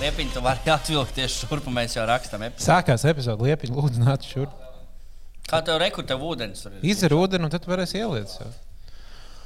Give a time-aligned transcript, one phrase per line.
[0.00, 2.44] Liepiņ, tu vari atvilkt tieši šurp, un mēs jau rakstām.
[2.48, 2.64] epizodu.
[2.64, 4.54] Sākās epizode, liepiņ, lūdzu, nāc šurp.
[5.50, 6.84] Kā tev rekur, tev ūdens tur ir?
[6.92, 8.30] Izdzer ūdeni, un tad varēs ieliet.
[8.30, 8.52] sev.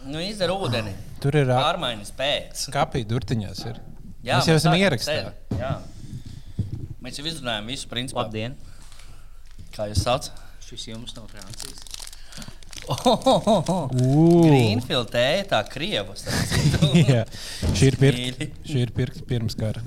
[0.07, 0.93] Nu, izdara ūdeni.
[1.23, 2.67] Tur ir ā, Pārmaiņas pēc.
[2.75, 3.65] kapī durtiņās.
[3.73, 3.81] Ir.
[4.23, 5.59] Jā, Mēs jau esam ierakstījuši.
[5.59, 5.73] Jā.
[7.03, 8.21] Mēs jau izrunājām visu principu.
[8.21, 8.55] Labdien!
[9.75, 10.31] Kā jūs sauc?
[10.67, 11.83] Šis jums no Francijas.
[14.47, 16.23] Greenfield tēja, tā krievas.
[17.11, 17.25] Jā,
[17.75, 18.21] šī ir pirkt.
[18.21, 18.49] Mīļi.
[18.69, 19.83] Šī ir pirkt pirms kara.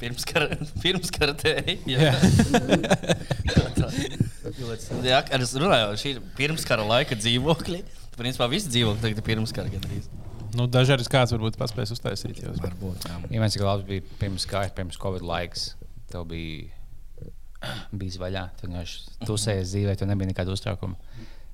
[0.00, 1.76] Pirms kara, pirms kara tēja.
[1.88, 2.12] Jā.
[5.06, 7.82] Jā, es runāju, šī ir pirms kara laika dzīvokļi.
[8.16, 10.08] Principā visi dzīvokļi tagad ir pirms kara gandrīz.
[10.56, 12.40] Nu, Dažreiz kāds varbūt paspēs uztaisīt.
[12.44, 12.54] Jau.
[12.62, 13.08] Varbūt.
[13.32, 15.68] Ja viens labs bija pirms kājas, pirms Covid laiks,
[16.12, 16.70] tev bija
[18.00, 18.46] bijis vaļā.
[18.60, 20.96] Tu vienkārši tusējies dzīvē, tu nebija nekāda uztraukuma.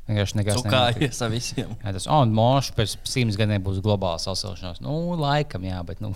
[0.09, 1.75] Vienkārši nekas ar visiem.
[1.83, 4.83] Jā, tas on mošs pēc simts gadiem būs globāla sasilšanās.
[4.83, 6.13] Nu, laikam, jā, bet nu.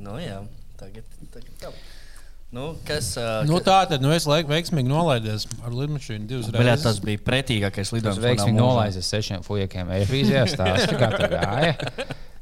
[0.00, 0.40] Nu, jā,
[0.80, 1.04] tagad.
[1.32, 1.72] tagad tā.
[2.54, 6.84] Nu, kas, uh, Nu, tā tad nu, es laiku veiksmīgi nolaidies ar lidmašīnu divas reizes.
[6.86, 8.20] tas bija pretīgākais Tas lidojums.
[8.22, 9.88] veiksmīgi nolaizis ar sešiem fujekiem.
[9.96, 11.74] Eifrīzijā stāsta, kā tā gāja.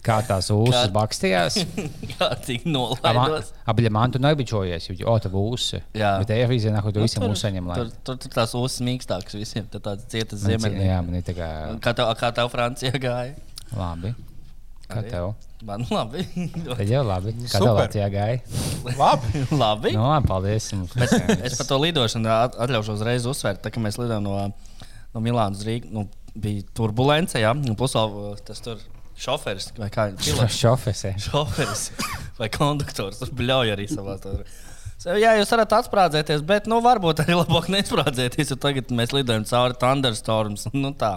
[0.03, 1.57] Kā tās ūsas Kā- bakstījās.
[2.19, 3.53] Jā, tik nolaidos.
[3.71, 5.69] Abļa man tu nebičojies, jo, o, tā būs.
[5.95, 6.17] Jā.
[6.19, 7.69] Bet Eifrīzijā nākot, tu visiem tur, uzsaņem.
[7.71, 9.65] lai- tur, tur, tur tās uzas mīkstākas visiem.
[9.71, 10.89] Tad tāds cietas Man ziemeļnieks.
[10.91, 11.49] Jā, man ir tā kā
[11.81, 13.33] Kā tev, kā tev Francijā gāja?
[13.79, 14.13] labi.
[14.93, 15.11] Kā Arī?
[15.13, 15.33] tev?
[15.67, 16.25] Man labi.
[16.79, 17.33] Tad jau labi.
[17.47, 17.77] Kā tev Super.
[17.81, 18.41] Latvijā gāja?
[18.99, 19.43] Labi.
[19.65, 19.93] labi.
[19.97, 20.71] Nu, labi, paldies.
[20.77, 20.97] Mums
[21.47, 24.35] Es par to lidošanu at- atļaušos uzreiz uzsvērt, tā, ka mēs lidojam no,
[25.15, 25.93] no Milānas uz Rīgas.
[25.95, 28.81] Nu, bija turbulence, jā, un plus vēl uh, tas tur
[29.23, 30.57] šoferis vai kā pilots.
[30.59, 31.03] šofers.
[31.11, 31.15] jā.
[31.29, 31.87] šoferis
[32.41, 33.21] vai konduktors.
[33.23, 34.43] Tur bļauj arī savā tur.
[35.03, 39.75] Jā, jūs varat atsprādzēties, bet nu, varbūt arī labāk nesprādzēties, jo tagad mēs lidojam cauri
[39.81, 40.69] Thunderstorms.
[40.75, 41.17] Nu, tā.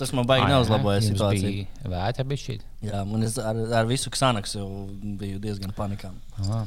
[0.00, 1.66] Tas man baigi Ai, neuzlaboja situāciju.
[1.82, 2.64] Bija vētra bišķīt.
[2.86, 4.64] Jā, man ar, ar visu ksanaksu
[5.20, 6.10] biju diezgan panikā.
[6.40, 6.62] Aha.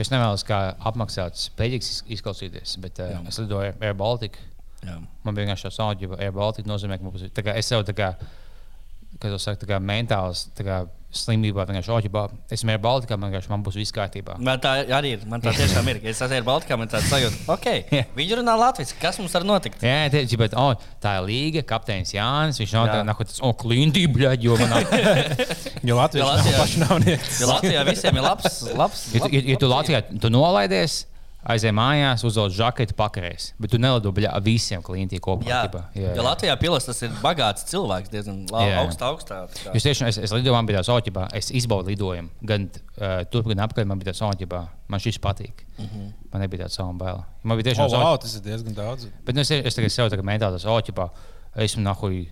[0.00, 3.20] Es nevēlos kā apmaksāts peļķis izklausīties, bet uh, Jā.
[3.28, 4.40] es lidoju Air Baltica.
[4.82, 4.98] Jā.
[5.24, 7.32] Man bija vienkārši tāds audio, Air Baltica nozīmē, ka mums ir.
[7.54, 8.12] Es sev tā kā,
[9.18, 10.82] kā to saka, tā kā mentāls tā kā
[11.12, 12.22] slimībā, vienkārši audio.
[12.52, 14.38] Es Baltica, man vienkārši man būs viss kārtībā.
[14.40, 15.26] Man tā arī ir.
[15.28, 16.00] Man tā tiešām ir.
[16.08, 17.42] Es esmu Baltkā, man tāds sajūta.
[17.52, 17.84] Okay,
[18.16, 18.96] viņi runā latviešu.
[19.02, 19.82] Kas mums var notikt?
[19.84, 20.72] Jā, tieši, bet oh,
[21.04, 22.58] tā ir līga, kapteinis Jānis.
[22.62, 24.72] Viņš nav tāds, nako, tas, oh, klintī, bļaģ, jo man.
[25.88, 27.40] Jo Latvijas Jo nav Latvijā- pašnāvnieks.
[27.42, 28.60] Jo Latvijā visiem ir labs.
[28.78, 31.02] labs, Ja, tu- labs ja, ja tu Latvijā tu nolaidies,
[31.42, 33.48] aizej mājās, uzvelc žaketu, pakarēs.
[33.60, 35.46] Bet tu nelido bļā, visiem klintī kopā.
[35.48, 35.82] Jā, ķipa.
[35.98, 38.82] jā, jo Latvijā pilots tas ir bagāts cilvēks, diezgan Jā.
[38.84, 39.40] augstā, augstā.
[39.50, 39.74] tā kā.
[39.74, 42.30] Es tiešām es, es lidoju, man bija tāds oķibā, es izbaudu lidojumu.
[42.46, 44.62] Gan uh, turp, gan apkārt man bija tāds oķibā.
[44.92, 45.64] Man šis patīk.
[45.78, 46.12] Mm -hmm.
[46.32, 47.24] Man nebija tāds savu bail.
[47.42, 49.06] Man bija tiešām Oh, wow, tas ir diezgan daudz.
[49.24, 51.08] Bet nu, es, es tagad sev tagad mentāli tas oķibā.
[51.56, 52.28] Esmu nahuj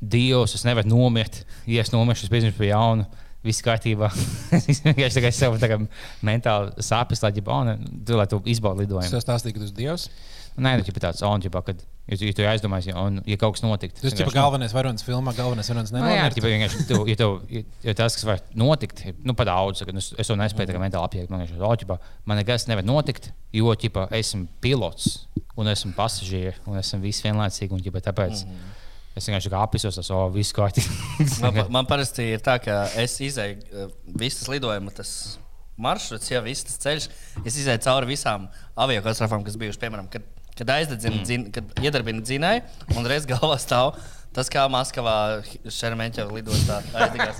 [0.00, 1.46] dievs, es nevaru nomirt.
[1.66, 3.06] Ja es nomiršu, es pieņemšu pie jauna.
[3.46, 4.10] Viss kārtībā.
[4.58, 5.84] es vienkārši tagad sev tagad
[6.26, 7.76] mentāli sāpes, lai, ģipa, oh, ne,
[8.06, 9.12] tu, lai tu izbaudi lidojumu.
[9.14, 10.08] jau stāstīju, ka tas ir Dievs.
[10.56, 13.58] Nē, nu, tāds on, ģipa, kad, ja, tu- ja tu aizdomājies, ja, un, ja kaut
[13.58, 14.00] kas notiktu.
[14.00, 17.62] Tas ir galvenais varonis filmā, galvenais varonis Nu, jā, ģipa, vienkārši, tu, ja, tev, ja,
[17.84, 20.86] ja tas, kas var notikt, ir nu, par daudz, ka es, es to nespēju mm.
[20.86, 21.32] mentāli apjēgt.
[21.34, 25.26] Man vienkārši, oh, man nekas nevar notikt, jo ģipa, esmu pilots
[25.60, 27.76] un esmu pasažieris un esmu viss vienlaicīgi.
[27.76, 28.74] Un, ģipa, tāpēc mm.
[29.16, 31.26] Es vienkārši kā apzinos, tas oh, viss kārtībā.
[31.42, 33.90] Man, man parasti ir tā, ka es izēju uh,
[34.20, 35.10] visas lidojuma tas
[35.80, 37.08] maršruts, jau viss tas ceļš.
[37.44, 40.24] Es izēju cauri visām avio katastrofām, kas bijušas, piemēram, kad,
[40.56, 41.26] kad aizdedzina, mm.
[41.28, 43.96] dzin, kad iedarbina dzinēju un reiz galvā stāv.
[44.36, 45.16] Tas kā Maskavā
[45.72, 47.38] Šermeņķa lidostā aizdegās.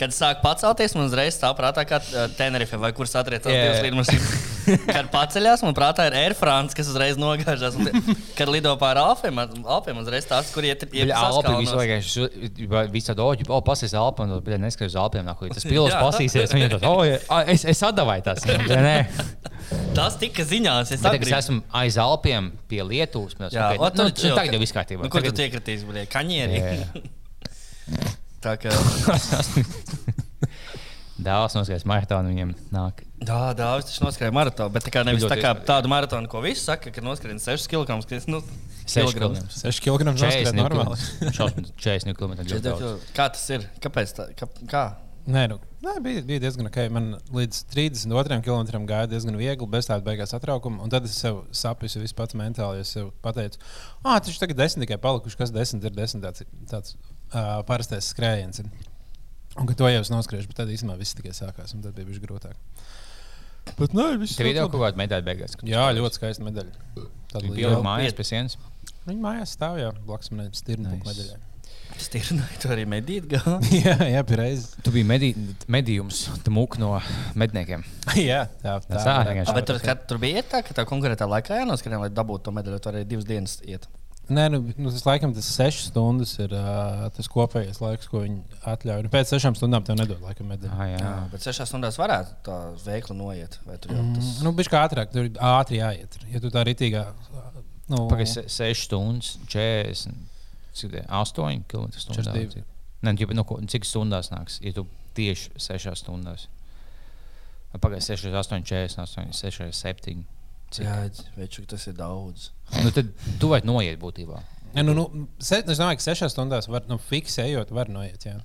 [0.00, 2.00] Kad sāk pacelties, man uzreiz stāv prātā, kā
[2.38, 3.66] Tenerife vai kur satriecās jā.
[3.66, 4.48] divas lidmašīnas.
[4.94, 7.74] Kad paceļās, man prātā ir Air France, kas uzreiz nogāžās.
[8.38, 12.04] Kad lido pāri Alpiem, Alpiem uzreiz tās, kur iet iet Jā, Alpi saskalnos.
[12.04, 15.96] visu laiku visā doģi, o, pasies Alpi, un tad neskaidrs uz Alpiem, nāk, tas pilots
[15.96, 16.02] Jā.
[16.04, 18.46] pasīsies, viņam tas, o, es, es atdavāju tās.
[18.46, 18.96] Nē,
[19.94, 20.90] Tas tika ziņās.
[20.94, 23.36] Es, Bet es esmu aiz Alpiem pie Lietuvas.
[23.50, 25.04] Jā, okay, nu, nu, tagad jau viss kārtībā.
[25.04, 25.84] Nu, kur tu iekritīs?
[26.30, 26.86] Jā.
[28.44, 28.72] Tā kā.
[31.20, 33.02] Dēls noskaidrs maratonu viņam nāk.
[33.20, 36.62] Jā, Dāvis taču noskrēja maratonu, bet tā kā nevis tā kā tādu maratonu, ko visi
[36.64, 38.00] saka, ka noskrien 6 km.
[38.32, 38.40] Nu,
[38.88, 39.42] 6 kilogramus.
[39.44, 39.66] km.
[39.68, 40.96] 6 kg noskriet normāli.
[41.36, 42.38] 40 km.
[43.12, 43.68] Kā tas ir?
[43.84, 44.14] Kāpēc?
[44.16, 44.84] Tā, kā, kā?
[45.28, 46.78] Nē, nu, nē bija, bija diezgan ok.
[46.92, 50.82] Man līdz 32 km gāja diezgan viegli, bez tāda beigās satraukuma.
[50.84, 52.84] Un tad es sev saprotu, visu pats mentāli.
[52.84, 52.94] Es
[53.24, 53.60] pateicu,
[54.02, 55.38] ah, tas ir tikai desmit tikai palikuši.
[55.40, 58.62] Kas desmit ir desmit tāds, tāds uh, parastais skrējiens.
[59.58, 61.74] Un ka to jau es noskriešu, bet tad īstenībā viss tikai sākās.
[61.76, 62.56] Un tad bija bijis grūtāk.
[63.76, 65.56] Bet nē, viss Tev video ļoti kaut kāda medaļa beigās.
[65.68, 66.72] Jā, ļoti skaista medaļa.
[66.96, 67.54] Liela.
[67.54, 68.58] bija mājās pie sienas.
[69.06, 71.22] Viņa mājās stāv jau blakus manai stirnu Nice.
[71.22, 71.49] nice.
[71.90, 72.06] Medaļai.
[72.06, 73.30] Stirnai, tu arī medīt
[73.84, 74.68] jā, jā, pareizi.
[74.84, 75.30] Tu biji medi
[75.70, 76.96] medījums, tu mūk no
[77.38, 77.84] medniekiem.
[78.30, 79.56] jā, tā, tā, Tā vienkārši.
[79.56, 82.80] Bet tur, kad, tur bija tā, ka tā konkrētā laikā jānoskrien, lai dabūtu to medaļu.
[82.82, 83.88] Tur arī divas dienas iet.
[84.30, 88.60] Nē, nu, nu, tas laikam tas sešas stundas ir uh, tas kopējais laiks, ko viņi
[88.70, 89.02] atļauj.
[89.02, 90.70] Nu, pēc sešām stundām tev nedod laikam medaļu.
[90.70, 91.00] Ah, jā.
[91.02, 93.58] Jā, bet sešās stundās varētu tā veikli noiet.
[93.66, 96.14] Vai tur jau tas Mm, nu, Bišķi kā ātrāk, tur ir ātri jāiet.
[96.30, 97.02] Ja tu tā rītīgā.
[97.90, 100.14] Nu, Pagaidzi, 6 stundas, 40,
[100.76, 102.32] cik tie, 8 km stundā.
[102.32, 102.64] 42.
[103.00, 104.86] Nē, nu, nu, cik stundās nāks, ja tu
[105.16, 106.48] tieši 6 stundās?
[107.80, 110.24] Pagaidzi, 6, 8, 48, 6, 7.
[110.70, 110.86] Cik?
[110.86, 110.96] Jā,
[111.34, 112.50] veču, tas ir daudz.
[112.82, 113.10] Nu, tad
[113.42, 114.38] tu vari noiet būtībā.
[114.74, 118.26] Ja, nu, nu, se, es domāju, ka sešās stundās var nu, fiksējot, var noiet.
[118.26, 118.38] Jā.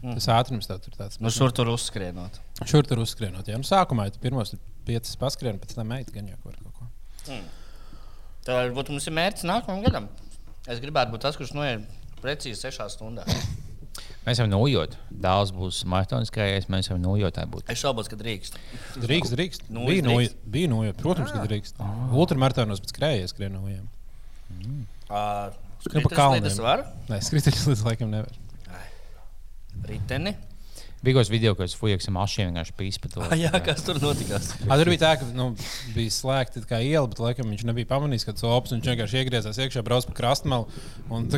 [0.00, 1.18] Tas ātrums tev tur tāds.
[1.20, 2.38] Nu, šur tur uzskrienot.
[2.68, 3.48] Šur tur uzskrienot.
[3.50, 3.58] Jā.
[3.60, 6.88] Nu, sākumā tu pirmos tur piecas paskrien, pēc tam meita gan jau kaut ko.
[8.46, 10.08] Tā varbūt mums ir mērķis nākamajam gadam.
[10.68, 11.86] Es gribētu būt tas, kurš noiet
[12.22, 13.28] precīzi sešās stundās.
[14.26, 14.96] Mēs varam nojot.
[15.08, 17.38] Dāls būs maratons krājējs, mēs varam nojot.
[17.48, 17.70] Būt.
[17.72, 18.58] Es šaubos, ka drīkst.
[19.00, 19.64] Drīkst, drīkst.
[19.72, 20.10] Nu, bija, drīkst.
[20.12, 20.98] noiet, bija noiet.
[21.00, 21.80] Protams, ka drīkst.
[22.12, 23.86] Ultramaratonos pēc krējas skrien no viņiem.
[25.08, 25.56] Uh,
[25.86, 26.44] Skrien pa kalniem.
[27.08, 28.36] Nē, skrituļus līdz laikam nevar.
[29.88, 30.34] Riteni.
[30.98, 33.22] Bija kaut kāds video, kas fujaks ar mašīnu vienkārši pīs pa to.
[33.22, 34.50] Ah, jā, kas tur notikās?
[34.66, 35.52] A, tur bija tā, ka nu,
[35.94, 39.60] bija slēgta kā iela, bet laikam viņš nebija pamanījis, ka tas opas viņš vienkārši iegriezās
[39.62, 40.66] iekšā, brauc pa krastmalu
[41.14, 41.28] un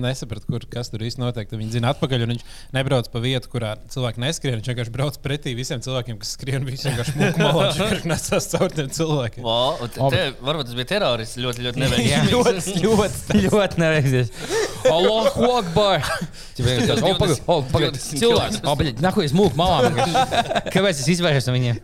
[0.00, 1.50] nesaprata, kur, kas tur īsti notiek.
[1.50, 4.56] Tad Viņi zina atpakaļ, un viņš nebrauc pa vietu, kurā cilvēki neskrien.
[4.56, 6.64] Viņš vienkārši brauc pretī visiem cilvēkiem, kas skrien.
[6.64, 9.44] Viņš vienkārši vienkārši nesās caur tiem cilvēkiem.
[9.44, 11.36] Un te, varbūt tas bija terorists.
[11.44, 12.30] Ļoti, ļoti neveiksmīgs.
[12.34, 14.32] ļoti, ļoti, ļoti neveiksmīgs.
[14.90, 16.06] Allahu Akbar!
[16.60, 18.58] Tas O, pagaid, o, pagaid, 20 cilvēks!
[19.10, 19.88] Nahuj, es mūku malā.
[19.88, 20.44] vienkārši.
[20.74, 21.80] Kāpēc es izvairījos no viņiem?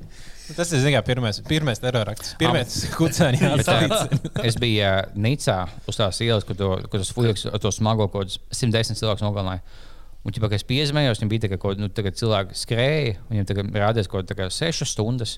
[0.54, 2.36] Tas ir zināmā, pirmais, pirmais terorakts.
[2.38, 4.28] Pirmais kucēni Bet, ā, jāatzīst.
[4.46, 5.56] Es biju uh, Nicā
[5.90, 9.24] uz tās ielas, kur, to, kur tas fujaks ar to smago kaut kādus 110 cilvēkus
[9.26, 9.64] nogalināja.
[10.26, 13.16] Un, kad es piezvanījos, viņam bija tā, ka nu, cilvēki skrēja,
[13.50, 15.36] tagad rādījās kaut kādas 6 stundas.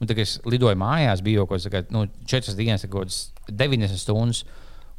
[0.00, 4.00] Un tagad es lidoju mājās, bija jau kaut kādas nu, 4 dienas, kaut kādas 90
[4.00, 4.44] stundas.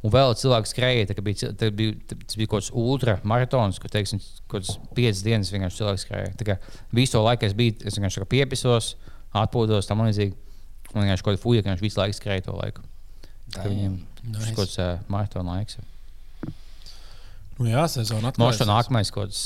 [0.04, 4.20] Un vēl cilvēki skrēja, tā, bija, tā bija, tas bija kaut kāds ultramaratons, kur teiksim,
[4.46, 6.34] kaut kāds 5 dienas vienkārši cilvēks skrēja.
[6.38, 6.58] Tā kā
[6.94, 8.92] visu to laiku es biju, es vienkārši piepisos,
[9.36, 10.36] atpūtos tam līdzīgi.
[10.92, 12.84] Un vienkārši kaut kāda fuja, ka viņš visu laiku skrēja to laiku.
[13.56, 14.04] Tā Nice.
[14.32, 15.80] tas kaut kāds uh, maratona laiks.
[17.56, 18.60] Nu, jā, sezona atklājas.
[18.60, 19.42] to nākamais kaut kāds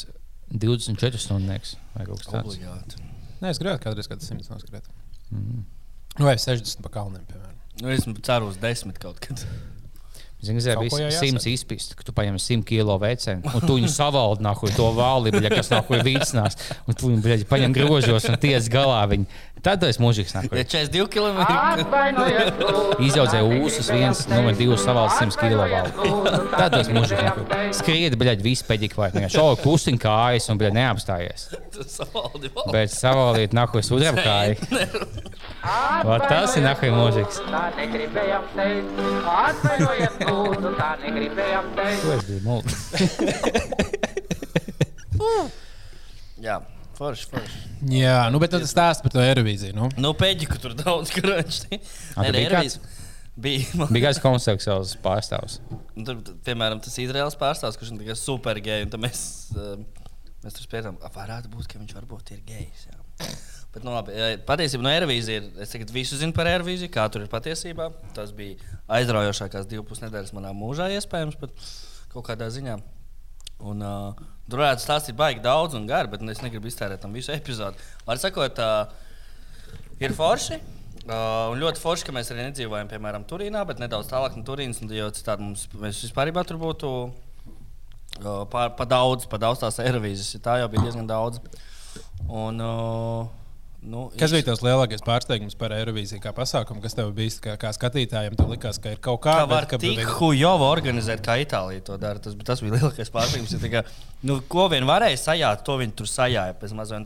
[0.50, 2.56] 24 stundnieks vai kaut kas tāds.
[2.56, 3.02] Obligāti.
[3.40, 4.88] Nē, es gribētu kādreiz kādu simts noskrēt.
[5.30, 5.62] Mm.
[6.18, 7.58] Nu, Vai 60 pa kalniem, piemēram.
[7.80, 9.44] Nu, es ceru uz desmit kaut kad.
[10.40, 11.18] Zini, bija jāsaka.
[11.20, 15.34] simts izpist, ka tu paņem 100 kilo vecenu, un tu viņu savaldi nāku to vāli,
[15.34, 16.56] bļa, kas nāku vīcinās,
[16.88, 19.28] un tu viņu bļa, paņem grozos un tiec galā viņu.
[19.60, 20.56] Tad esi mūžīgs nāku.
[20.56, 21.42] Ja 42 km.
[23.04, 25.90] Izaudzēja ūsus, viens, numur divs savaldi 100 kilo vāli.
[26.54, 27.44] Tad esi mūžīgs nāku.
[27.76, 29.28] Skriedi, bļa, visu peģiku vai ne.
[29.32, 31.50] Šo kustiņ kājas un bļa neapstājies.
[32.72, 35.29] Bet savaldīt nāku sudraba kāju.
[35.60, 37.40] Va, tas ir nāku mūžīgs.
[37.44, 42.00] Tā negribējām teikt, atvainojiet, lūdzu, tā negribējām teikt.
[42.04, 42.72] To es biju multi.
[46.40, 46.56] Jā,
[46.96, 47.60] forši, forši.
[47.92, 49.76] Jā, nu, bet tad stāst par to Eirovīziju.
[49.76, 49.90] Nu.
[50.00, 51.80] Nu, pēģiku tur daudz krāšņi.
[52.16, 52.72] A, tur bija?
[53.40, 53.88] Bija.
[54.06, 55.60] Kāds konseksuāls pārstāvs.
[55.94, 58.88] Un Tur, piemēram, tas Izraels pārstāvs, kurš ir tikai super gejs.
[58.92, 59.20] Tad mēs,
[59.56, 59.76] uh,
[60.44, 62.88] mēs tur ka varētu būt, ka viņš varbūt ir gejs.
[62.88, 62.96] Jā.
[63.70, 65.44] Bet, nu, labi, eh, patiesībā no Eirovīzijas ir.
[65.62, 67.92] Es tagad visu zinu par Eirovīziju, kā tur ir patiesībā.
[68.16, 68.58] Tas bija
[68.98, 71.54] aizraujošākās divas pusnedēļas manā mūžā, iespējams, pat
[72.10, 72.80] kaut kādā ziņā.
[73.70, 77.14] Un, uh, tur varētu stāstīt baigi daudz un gari, bet nu, es negribu iztērēt tam
[77.14, 77.78] visu epizodi.
[78.08, 80.58] Var sakot, uh, ir forši.
[81.00, 84.82] Uh, un ļoti forši, ka mēs arī nedzīvojam, piemēram, Turīnā, bet nedaudz tālāk no Turīnas.
[84.82, 85.68] Jo citādi mums
[86.02, 90.42] vispār tur būtu uh, pa, pa daudz, pa daudz tās aerovīzijas.
[90.42, 91.38] Tā jau bija diezgan daudz.
[92.28, 93.39] Un, uh,
[93.82, 97.70] nu, Kas bija tas lielākais pārsteigums par Eirovīziju kā pasākumu, kas tev bija kā, kā
[97.76, 98.36] skatītājiem?
[98.36, 101.84] Tev likās, ka ir kaut kā Kā var bet, ka- tik hujovi organizēt, kā Itālija
[101.88, 102.18] to dara.
[102.20, 103.56] Tas, tas bija lielākais pārsteigums.
[103.72, 103.84] kā,
[104.22, 106.54] Nu, ko vien varēja sajāt, to viņi tur sajāja.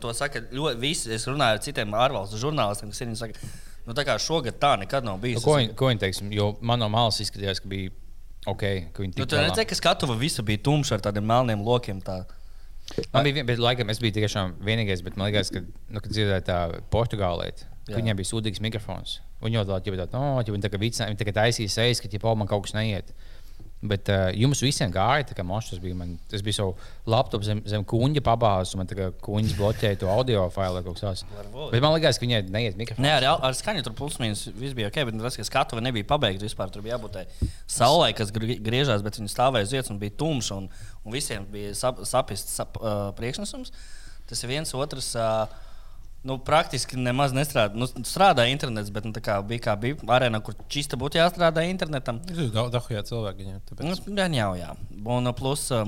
[0.03, 1.11] To saka ļoti visi.
[1.15, 2.99] Es runāju ar citiem ārvalstu žurnālistiem, kas.
[3.05, 3.39] Viņi saka,
[3.87, 5.39] nu, tā kā šogad tā nekad nav bijis.
[5.39, 6.21] Nu, Ko, viņi- ko viņi teiks?
[6.35, 7.91] Jo man no malas izskatījās, ka bija
[8.45, 11.63] ok, ka viņi Nu, tik tu redzēji, ka skatuve visa bija tumša ar tādiem melniem
[11.63, 12.01] lokiem.
[12.03, 12.25] Tā.
[13.13, 16.11] Man bija, vien- bet laikam es biju tiešām vienīgais, bet man liekas, ka, nu, kad
[16.13, 16.59] dzirdēju tā
[16.93, 17.47] portugālē,
[17.89, 17.95] Jā.
[17.97, 19.19] viņiem bija sūdīgs mikrofons.
[19.41, 22.19] Viņi jau tādā veidā, no, viņi tā kā vicināja, viņi tagad taisīja sejas, ka, ja
[22.37, 23.11] man kaut kas neiet.
[23.85, 25.93] Bet uh, jums visiem gāja, tā kā mošs tas bija.
[25.99, 26.71] Man, tas bija savu
[27.11, 31.01] laptopu zem, zem kuņģa pabāzes, un man tā kā kuņģis bloķēja to audio failu kaut
[31.03, 31.25] tāds.
[31.73, 33.03] Bet man liekas, ka viņai neiet mikrofons.
[33.05, 36.07] Nē, ar, ar skaņu tur plus mīnus viss bija ok, bet tas, ka skatu nebija
[36.07, 36.71] pabeigts vispār.
[36.73, 37.19] Tur bija jābūt
[37.67, 40.53] saulē, kas grie- griežās, bet viņi stāvēja uz vietas un bija tumšs.
[40.55, 40.71] Un,
[41.03, 43.75] un visiem bija sap, sapists sap, uh, priekšnesums.
[44.25, 45.11] Tas ir viens otrs.
[45.19, 45.45] Uh,
[46.25, 47.77] Nu, praktiski nemaz nestrādāja.
[47.77, 52.17] Nu, strādāja internets, bet nu, kā bija kā bija arēna, kur čista būtu jāstrādā internetam.
[52.33, 53.45] Ir dahujā cilvēki.
[53.45, 53.85] Viņam, tāpēc...
[53.91, 54.71] Nu, gan jau, jā.
[55.05, 55.85] Un uh, plus, uh,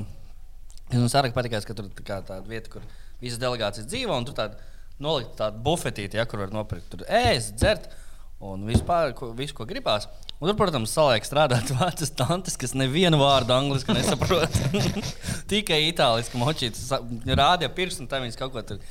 [0.93, 2.85] mums arī patīk, ka tur ir tā tāda vieta, kur
[3.23, 4.61] visas delegācijas dzīvo, un tur tāda
[5.01, 6.85] nolikt tādu bufetīti, ja, kur var nopirkt.
[6.93, 7.89] Tur ēst, dzert
[8.37, 10.05] un vispār, ko, visu, ko gribās.
[10.37, 14.61] Un tur, protams, saliek strādāt vecas tantes, kas nevienu vārdu angliski nesaprot.
[15.49, 16.93] Tikai itāliski močītas
[17.25, 18.85] rādīja pirkstu, un tā viņas kaut ko tur.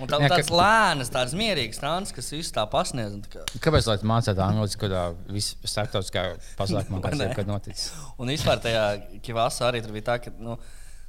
[0.00, 3.14] Un tā, Jā, ka- tāds lēns, tāds mierīgs tantes, kas visu tā pasniedz.
[3.14, 6.26] un tā kā- Kāpēc lai mācītu angļuiski, kad viss starptautiskā
[6.58, 7.88] pasākumā Vai kas noticis?
[8.18, 8.84] Un vispār tajā
[9.22, 10.56] Kivāsā arī tur bija tā, ka nu,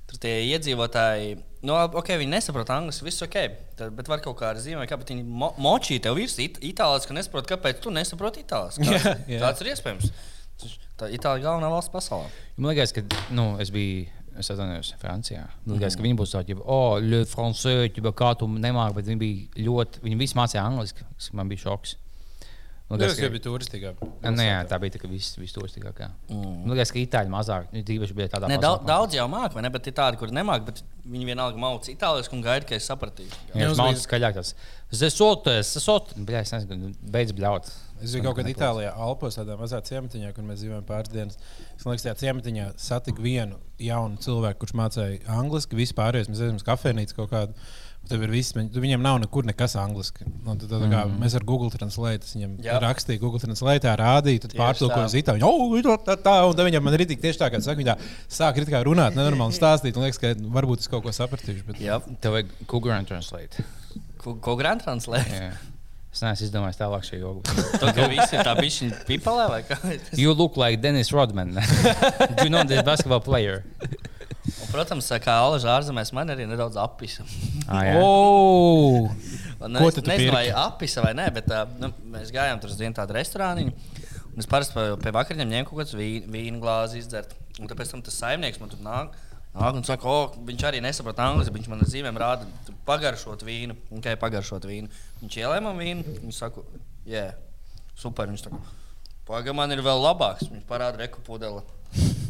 [0.10, 1.38] tur tie iedzīvotāji,
[1.70, 3.38] nu, ok, viņi nesaprot angļuiski, viss ok,
[3.78, 7.08] tad, bet var kaut kā arī zīmēt, kāpēc viņi mo močī tev virs it itāliski,
[7.12, 8.84] ka nesaprot, kāpēc tu nesaproti itāliski.
[8.90, 9.40] Kā, Jā, jā.
[9.46, 10.10] Tāds ir iespējams.
[11.00, 12.26] Tā Itālija ir galvenā valsts pasaulē.
[12.58, 14.10] Man liekas, ka nu, es biju.
[14.40, 15.42] Es atvainojos Francijā.
[15.66, 19.66] Man liekas, ka viņi būs tādi, oh, le français, kā tu nemāki, bet viņi bija
[19.68, 20.04] ļoti.
[20.06, 21.08] Viņi visi mācīja angliski.
[21.18, 21.98] kas Man bija šoks.
[22.90, 23.90] Man Tas liekas, jau ka, bija turistīgā.
[24.34, 26.08] Nē, jā, tā bija tā, ka viss vis turistīgākā.
[26.32, 26.54] Mm.
[26.66, 27.68] Man liekas, ka itāļi mazāk.
[27.70, 29.70] Viņi tīpaši bija tādā Ne, daudz, daudz jau māca, vai ne?
[29.76, 33.38] Bet ir tādi, kuri nemāca, bet viņi vienalga māca itāliski un gaida, ka es sapratīšu.
[33.54, 34.40] Jā, tas bija- bija skaļāk.
[34.42, 34.56] Tas
[35.04, 36.18] zesoties, zesoties.
[36.18, 37.70] Bļā, es nezinu, beidz bļaut.
[38.02, 41.38] Es biju kaut kad Itālijā, Alpos, tādā mazā ciematiņā, kur mēs dzīvojam pāris dienas.
[41.78, 45.76] Es liekas, tajā ciematiņā satiku vienu jaunu cilvēku, kurš mācīja angliski.
[45.76, 47.54] Vispār mēs aizjām uz kafejnīcu kaut kādu.
[48.10, 50.26] Tur ir viss, viņ- viņiem nav nekur nekas angliski.
[50.26, 52.80] Un Tad, tad, kā, mēs ar Google Translate viņam Jā.
[52.82, 54.56] rakstīju, Google Translate rādīju, tad
[54.96, 55.06] tā.
[55.06, 55.46] uz itāļu.
[55.46, 57.94] Oh, tā, tā, tā, un tad viņam man ir tik tieši tā, kā saka, viņa
[57.94, 59.94] tā sāk kā runāt, nenormāli stāstīt.
[60.00, 61.68] Un liekas, ka varbūt es kaut ko sapratīšu.
[61.70, 61.84] Bet...
[61.86, 63.62] Jā, Tev vajag Google Translate.
[64.58, 65.30] Grand Translate?
[65.30, 65.54] Jā.
[66.10, 67.44] Es neesmu izdomājis tālāk šo jogu.
[67.78, 69.78] Tā kā visi ir tā bišķiņa pipalē vai kā?
[70.18, 71.54] You look like Dennis Rodman.
[72.36, 73.62] Do you know this basketball player?
[74.60, 77.24] Un, protams, kā Alaža ārzemēs, man arī nedaudz apisa.
[77.68, 77.96] Ah.
[78.00, 79.08] Oh!
[79.64, 81.48] Un Ko es tu nezinu, vai apisa vai nē, bet
[81.80, 83.72] nu, mēs gājām tur uz vienu tādu restorānu.
[84.30, 87.34] Un es parasti pie, pie vakariņiem ņēmu kaut kādu vīnu, vīnu glāzi izdzert.
[87.60, 89.18] Un tāpēc tam tas saimnieks man tur nāk.
[89.56, 91.56] Nāk un saka, o, viņš arī nesaprot angļuiski.
[91.56, 93.76] Viņš man ar zīmēm rāda, tu pagaršot vīnu.
[93.96, 94.92] Un kā pagaršot vīnu.
[95.24, 96.20] Viņš ielēma man vīnu.
[96.22, 96.64] Viņš saka,
[97.10, 97.26] jā,
[98.00, 98.30] super.
[98.30, 98.62] Viņš saka,
[99.28, 100.48] pagaidi, man ir vēl labāks.
[100.54, 101.66] Viņš parāda reku pudeli.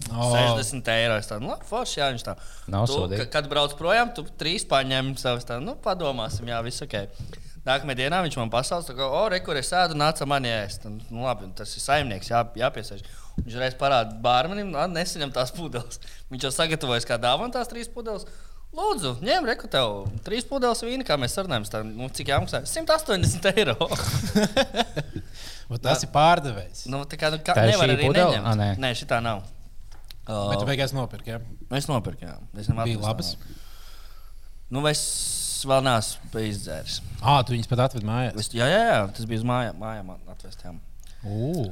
[0.09, 0.31] Oh.
[0.33, 1.17] 60 eiro.
[1.21, 2.33] Es tādu, nu, forši, jā, viņš tā.
[2.73, 3.25] Nav Tu, sodīgi.
[3.27, 6.95] ka- Kad brauc projām, tu trīs paņem savus tā, nu, padomāsim, jā, viss ok.
[7.67, 10.85] Nākamajā dienā viņš man pasauca, ka, o, re, kur es ēdu, nāca man ēst.
[10.89, 13.03] Un, nu, labi, tas ir saimnieks, jā, jāpiesaiž.
[13.43, 15.99] Viņš reiz parāda bārmenim, nu, nesaņem tās pudeles.
[16.31, 18.25] Viņš jau sagatavojas kā dāvana tās trīs pudeles.
[18.75, 21.63] Lūdzu, ņem, reku tev trīs pudeles vīna, kā mēs sarunājam.
[21.69, 22.63] Tā, nu, cik jāmaksā?
[22.69, 23.75] 180 eiro.
[25.69, 26.85] Bet tas ir pārdevējs.
[26.89, 28.29] nu, tā kā, nu, kā Tā nevar arī pudele?
[28.33, 28.47] neņemt.
[28.49, 28.69] Ā, nē.
[28.81, 29.43] nē, šitā nav.
[30.25, 31.35] Uh, Bet tu beigās nopirki.
[31.35, 31.41] Ja?
[31.77, 32.38] Es nopirku, jā.
[32.57, 33.33] Es nemaz tā labas.
[34.69, 35.03] Nu, es
[35.69, 36.99] vēl neesmu izdzēris.
[37.21, 38.38] Ah, tu viņus pat atvedi mājās.
[38.41, 40.65] Es, jā, jā, jā, tas bija uz mājām, mājām atvest.
[40.65, 40.73] Jā.
[41.25, 41.69] Uh.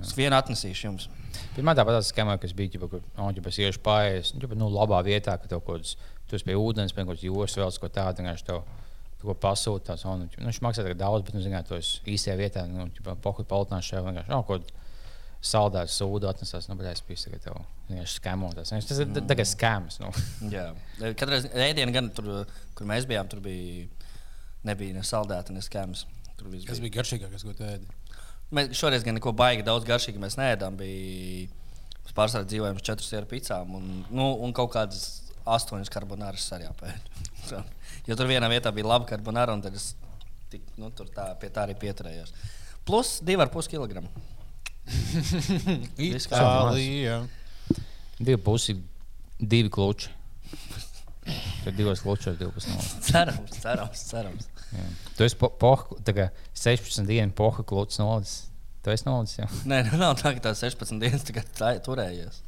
[0.00, 1.08] Es vienu atnesīšu jums.
[1.52, 4.70] Pirmā tā patās skēmā, kas bija, ģipa, kur oh, ģipa, es iešu pārējais, ģipa, nu,
[4.72, 5.96] labā vietā, ka tev kaut kāds,
[6.30, 7.92] tu esi pie ūdens, pie kaut kādas jūras vēl kaut
[8.48, 8.62] tev tu
[9.26, 9.92] ko pasūta.
[9.92, 12.88] Tās, oh, nu, nu, viņš maksā daudz, bet, nu, zināt, tu esi īstajā vietā, nu,
[13.24, 14.72] pokuļ paltnās šajā vienkārši, kaut
[15.44, 17.58] saldēts sūdu atnesās, nu, bet es biju tikai tev
[17.90, 18.72] vienkārši skēmotās.
[18.88, 20.12] Tas ir tā kā skēmas, nu.
[20.54, 20.70] Jā,
[21.20, 22.30] katrā ēdienā, gan tur,
[22.76, 23.84] kur mēs bijām, tur bija
[24.64, 25.72] nebija ne saldēta, ne viss
[26.68, 26.88] Kas bija.
[26.88, 27.92] bija garšīgākais, ko tu ēdi?
[28.54, 30.76] Mēs šoreiz gan neko baigi daudz garšīgi mēs neēdām.
[30.80, 35.06] Bija pārsvarā dzīvojām uz četras sēru picām un, nu, un kaut kādas
[35.50, 37.24] astoņas karbonāras arī apēdu.
[38.08, 39.92] jo tur vienā vietā bija laba karbonāra, un tad es
[40.52, 42.34] tik, nu, tur tā, pie tā arī pieturējos.
[42.84, 44.04] Plus 2,5 kg.
[46.10, 47.22] Itālija.
[48.18, 48.76] Divi pusi,
[49.40, 50.12] divi kluči.
[51.64, 52.82] Tur divos klučos, 12 no.
[53.00, 54.48] cerams, cerams, cerams.
[54.74, 54.88] Jā.
[55.16, 58.50] Tu esi po, poha, tā kā 16 dienu poha klūcis nolicis.
[58.84, 59.48] Tu esi nolicis, jā.
[59.70, 62.42] Nē, nu nav tā, ka tās 16 dienas tikai tā turējies.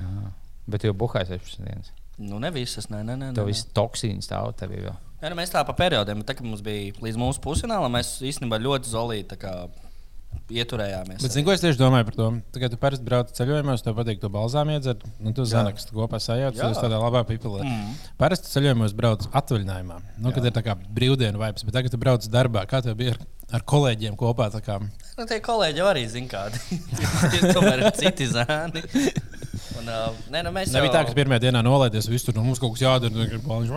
[0.00, 0.30] jā.
[0.64, 1.92] Bet tu jau buhāji 16 dienas.
[2.22, 3.30] Nu, ne visas, nē, nē, nē.
[3.36, 4.94] Nē, viss toksīns stāv tev jau.
[5.22, 8.16] Jā, nu, mēs tā pa periodiem, bet tā, kad mums bija līdz mūsu pusfinālam, mēs
[8.26, 9.54] īstenībā ļoti zolīti tā kā
[10.52, 11.20] ieturējāmies.
[11.22, 12.28] Bet, zini, ko es tieši domāju par to?
[12.54, 15.04] Tagad, kad tu parasti brauc ceļojumos, tev patīk to balzāmu iedzert.
[15.22, 16.70] Nu, tu zini, ka tu kopā sajauc, Jā.
[16.72, 17.62] tas tādā labā pipelē.
[17.66, 17.92] Mm.
[18.20, 22.26] Parasti ceļojumos brauc atvaļinājumā, nu, kad ir tā kā brīvdienu vibes, bet tagad tu brauc
[22.32, 22.64] darbā.
[22.70, 23.22] Kā tev bija ar,
[23.58, 24.50] ar kolēģiem kopā?
[24.54, 24.80] tā Kā...
[25.18, 26.82] Nu, tie kolēģi arī zina, kādi.
[27.56, 28.84] Tomēr ir citi zēni.
[29.82, 32.60] Un, uh, nē, nu, mēs Nebija tā, ka pirmajā dienā nolaidies, viss tur nu, mums
[32.62, 33.10] kaut kas jādara.
[33.10, 33.72] un grib bāliņš.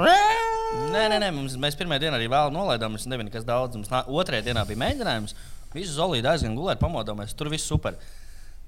[0.94, 2.94] Nē, nē, nē mums, mēs pirmā dienā arī vēl nolaidām.
[2.94, 3.80] Mums nebija nekas daudz.
[3.80, 5.34] Mums otrajā dienā bija mēģinājums.
[5.74, 7.34] Visu zolīdu aizgāja gulēt, pamodāmies.
[7.38, 7.98] Tur viss super.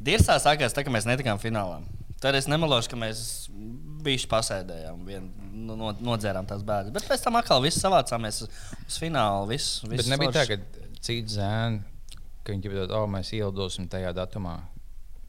[0.03, 1.81] Dirsā sākās tā, ka mēs netikām finālā.
[2.21, 3.19] Tad es nemelošu, ka mēs
[4.05, 5.27] bijām pasēdējām, vien,
[5.67, 6.93] no, no, nodzērām tās bēdas.
[6.95, 9.49] Bet pēc tam atkal viss savācāmies uz, finālu.
[9.51, 10.57] Viss, Bet viss nebija tā, ka
[11.03, 11.83] cits zēns,
[12.41, 14.55] ka viņi jau tādu, oh, mēs ielidosim tajā datumā,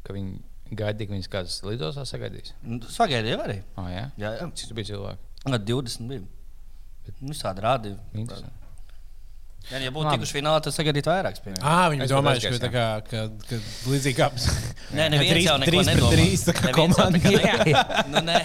[0.06, 0.38] ka viņi
[0.76, 2.52] gaidīja, ka viņas kādas lidostā sagaidīs.
[2.62, 3.58] Nu, Sagaidīju jau arī.
[3.80, 4.04] Oh, jā?
[4.20, 4.48] Jā, jā.
[4.60, 5.30] Cik tu biji cilvēki?
[5.48, 6.24] Gad 20 bija.
[7.24, 7.94] Visādi rādi.
[9.68, 10.16] Ja, ja būtu Labi.
[10.16, 11.38] tikuši finālā, tad sagaidītu vairāk.
[11.44, 11.64] piemēram.
[11.68, 13.58] Ah, viņi domāja, ka, tā kā, ka, ka
[13.92, 14.28] līdzīgi kā
[14.96, 16.12] Nē, neviens jau neko nedomā.
[16.14, 17.20] trīs, tā kā komanda.
[17.20, 18.38] kā- Nu, nē,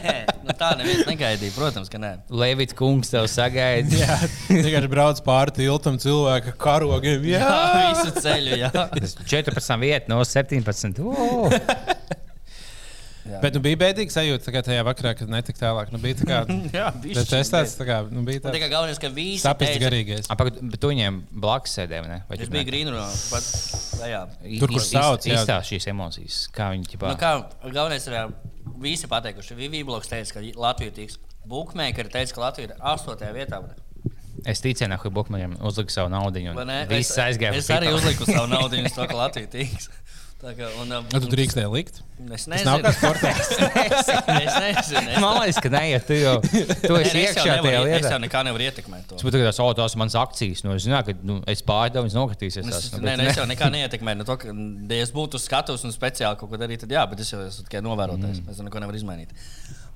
[0.43, 1.53] nu, tā neviens negaidīja.
[1.55, 2.11] Protams, ka nē.
[2.27, 3.87] Levits kungs tev sagaida.
[4.03, 4.17] Jā,
[4.51, 7.23] vienkārši brauc pāri tiltam cilvēka karogiem.
[7.23, 8.59] Jā, Jā, visu ceļu.
[8.65, 8.73] Jā.
[8.91, 10.99] Tas 14 vieta no 17.
[11.07, 11.47] O!
[13.23, 13.39] Jā.
[13.39, 15.91] Bet nu, bija bēdīgi sajūta tajā vakarā, kad netika tālāk.
[15.93, 16.39] Nu, bija tā kā,
[16.77, 20.27] Jā, bet es tāds tā kā, nu, bija Tā kā galvenais, ka visi teica- garīgais.
[20.27, 22.17] Ah, pagad, bet tu viņiem blakus sēdēji, ne?
[22.27, 22.65] Vai biju ne?
[22.67, 23.05] Grīnrunā.
[24.59, 25.29] Tur, kur sauc.
[25.29, 26.41] Izstāst šīs emocijas.
[26.55, 27.13] Kā viņi ķipā.
[27.13, 27.31] Nu, kā
[27.69, 28.17] galvenais ir,
[28.83, 31.19] visi pateikuši, Vivija Bloks teica, ka Latvija tiks.
[31.47, 33.31] Bookmakeri teica, ka Latvija ir 8.
[33.35, 33.63] vietā.
[34.47, 36.41] Es ticēju, ka Bukmaņam uzlika savu naudu.
[36.57, 36.79] Vai ne?
[36.91, 37.55] Viss aizgāja.
[37.59, 39.87] Es arī uzliku savu naudu, to, ka Latvija tiks.
[40.43, 42.01] Kā, un, ā, Nu, tu drīkstēji likt.
[42.35, 43.51] Es Tas nav nezinu, kā sports.
[44.43, 45.13] es nezinu.
[45.13, 47.87] Es, Man liekas, ka nē, ja tu jau tu esi es, jau iekšā tajā nevaru,
[47.87, 48.11] es lietā.
[48.11, 49.19] jau nekā nevaru ietekmēt to.
[49.19, 50.63] Es pat tagad saprotu, tās manas akcijas.
[50.67, 52.67] Nu, es zinu, ka nu, es pārdevu, viņas nokritīsies.
[52.67, 54.19] Es, nu, nē, nē, es jau nekā neietekmēju.
[54.19, 57.05] Nu, to, ka, ja es būtu uz skatuves un speciāli kaut ko darītu, tad jā,
[57.13, 58.43] bet es jau esmu tikai novērotājs.
[58.43, 58.51] Mm.
[58.51, 59.31] Es neko nevaru izmainīt.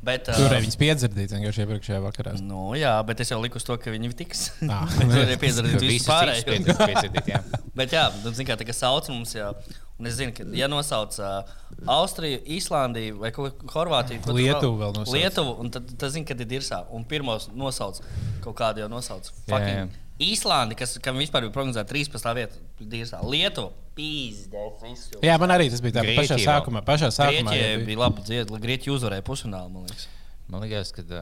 [0.05, 2.35] Bet, Tur arī viņas piedzirdīja vienkārši iepriekšējā vakarā.
[2.45, 4.43] Nu, jā, bet es jau liku uz to, ka viņi tiks.
[4.69, 4.85] Ah.
[4.99, 6.45] Bet tur ir piedzerīt visu Visas pārējo.
[6.53, 7.41] citas piedzird, jā.
[7.79, 9.49] Bet, jā, nu, zin, kā, tā kā sauc mums, jā,
[9.97, 11.49] un es zinu, ka, ja nosauc uh,
[11.97, 15.13] Austriju, Īslandiju vai Horvātiju, tu Lietuvu vēl nosauc.
[15.17, 16.83] Lietuvu, un tad, tad zinu, kad ir dirsā.
[16.93, 18.03] Un pirmos nosauc
[18.45, 19.33] kaut kādu jau nosauc.
[19.33, 19.87] Jā, Fucking jā.
[20.19, 22.31] Īslandi, kas, kam vispār bija prognozēta 13.
[22.33, 23.19] vieta, dirsā.
[23.21, 25.03] Lietuva, pīzdēs.
[25.21, 26.81] Jā, man arī tas bija tā pašā sākumā.
[26.87, 27.85] Pašā sākumā Grieķija jau bija.
[27.91, 28.59] bija labi dziedāta.
[28.65, 30.07] Grieķija uzvarēja pusfinālā, man liekas.
[30.49, 31.21] Man liekas, ka.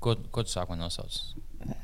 [0.00, 1.20] Ko, ko tu sākumā nosauc?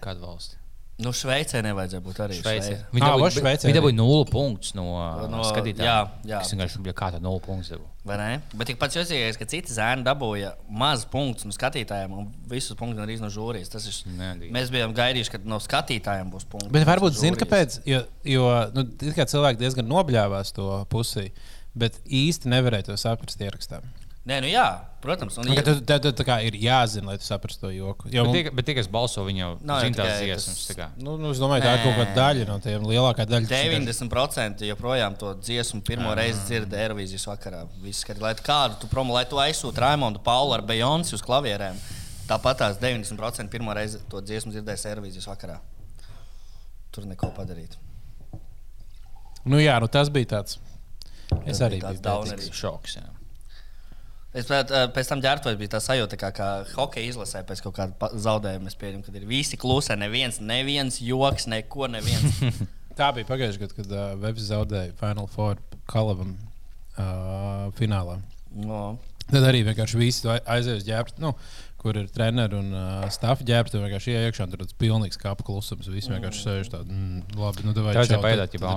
[0.05, 0.57] Kādu valsti?
[1.03, 2.37] Nu, Šveicē nevajadzēja būt arī.
[2.41, 2.75] Šveicē.
[2.93, 5.89] Viņa dabūja- dabūja nulli punktus no, No- no skatītājiem.
[5.89, 6.41] jā, jā.
[6.45, 7.73] Es vienkārši biju kā tā nulli punktus.
[7.73, 7.92] dabūju.
[8.59, 13.05] Bet tik pats jūtīgais, ka citi zēni dabūja maz punktus no skatītājiem un visus punktus
[13.05, 13.71] arī no žūrijas.
[13.71, 13.99] Tas ir.
[14.19, 16.73] Nē, Mēs bijām gaidījuši, ka no skatītājiem būs punkti.
[16.75, 17.79] Bet varbūt zini, kāpēc.
[17.87, 21.29] Jo, jo nu, it kā cilvēki diezgan nobļāvās to pusi,
[21.79, 23.79] bet īsti nevarēja to saprast ierakstā.
[24.23, 24.65] Nē, nu jā,
[25.03, 25.35] protams.
[25.39, 28.07] Un, Nu, ka Tad tad- tad tā kā ir jāzina, lai tu saprastu to joku.
[28.13, 30.61] Jo, Bet tie, bet tie, kas balso, viņi jau jau zina tās tikai dziesmas.
[30.79, 30.87] tā.
[31.03, 33.49] Nu, nu, es domāju, tā ir kaut kāda daļa no tiem lielākā daļa.
[33.49, 37.67] kas vienkārši- 90% joprojām to dziesmu pirmo reizi dzird Eirovīzijas vakarā.
[37.83, 41.23] Viss, kad, lai tu kādu tu promo, lai tu aizsūti Raimondu Paulu ar Bejonsi uz
[41.23, 41.75] klavierēm,
[42.29, 45.59] tāpat tās 90% pirmo reizi to dziesmu dzirdēs Eirovīzijas vakarā.
[46.93, 47.75] Tur neko padarīt.
[49.45, 50.59] Nu, jā, nu, tas bija tāds.
[51.45, 52.39] Es Tas arī bija biju tāds downerī.
[52.39, 52.53] bēdīgs.
[52.63, 52.97] Šoks.
[52.99, 53.09] Jā.
[54.33, 57.75] Es pēc, eh, pēc tam ģērbtos bija tā sajūta, kā, kā hokeja izlasē pēc kaut
[57.77, 58.71] kāda zaudējuma.
[58.73, 62.41] Es pieņemu, ka ir visi klusi, neviens, neviens joks, neko neviens.
[62.99, 66.35] Tā bija pagājušajā gadā, kad uh, Vebs zaudēja Final Four Kalavam
[66.97, 68.19] uh, finālā.
[68.57, 68.99] no.
[69.33, 71.31] Tad arī vienkārši visi ai- aizēja uz ģērbtu, nu,
[71.83, 73.81] kur ir treneri un uh, stāfa ģērbtu.
[73.83, 75.89] Vienkārši iekšā un tur ir pilnīgs kāpu klusums.
[75.91, 78.21] Visi vienkārši sēž tādi, mm, labi, nu, davai, Tā jau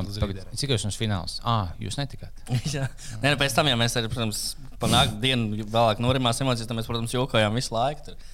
[0.02, 0.58] uz rītdienu.
[0.58, 1.38] Cik jūs jums fināls?
[1.46, 2.34] Ah, jūs netikāt.
[2.76, 2.88] Jā.
[3.22, 4.42] Nē, nu, pēc tam, ja mēs arī, protams,
[4.82, 8.10] panākam dienu vēlāk norimās emocijas, tad mēs, protams, jokojām visu laiku.
[8.10, 8.34] Tur.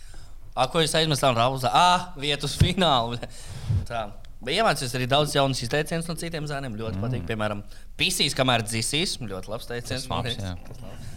[0.56, 1.36] A, ko jūs aizmestāt?
[1.36, 3.20] Rauzā, ah, vietu uz finālu.
[3.92, 4.08] Tā.
[4.42, 6.74] Iemācījos arī daudz jaunas izteicienus no citiem zēniem.
[6.80, 7.04] Ļoti mm.
[7.06, 7.28] patīk.
[7.30, 7.62] Piemēram,
[8.00, 9.20] pisīs, kamēr dzisīs.
[9.22, 10.08] Ļoti labs teiciens.
[10.08, 10.82] Tas labs, man liekas.
[10.82, 11.12] jā.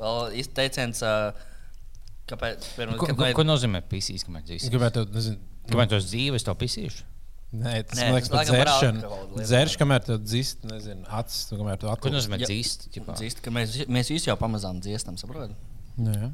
[0.00, 1.12] Vēl izteiciens, ā,
[2.30, 2.66] kāpēc.
[2.96, 4.24] Ko, kad ko, no- ko nozīmē pisīs?
[4.26, 5.38] Gribētu, nezinu,
[5.70, 7.02] Kamēr tos dzīves to pisīšu?
[7.50, 9.46] Nē, tas Nē, man liekas, tas alkoholu lietām.
[9.46, 12.14] Dzerš, kamēr tu dzist, nezinu, acis, tu kamēr tu Ko atklāsi.
[12.14, 12.88] nozīmē Ja- dzīst?
[12.94, 13.16] ķipā?
[13.18, 15.50] Dzīst, ka mēs, mēs visi jau pamazām dziestam, saprotat?
[15.98, 16.30] Nu, jā.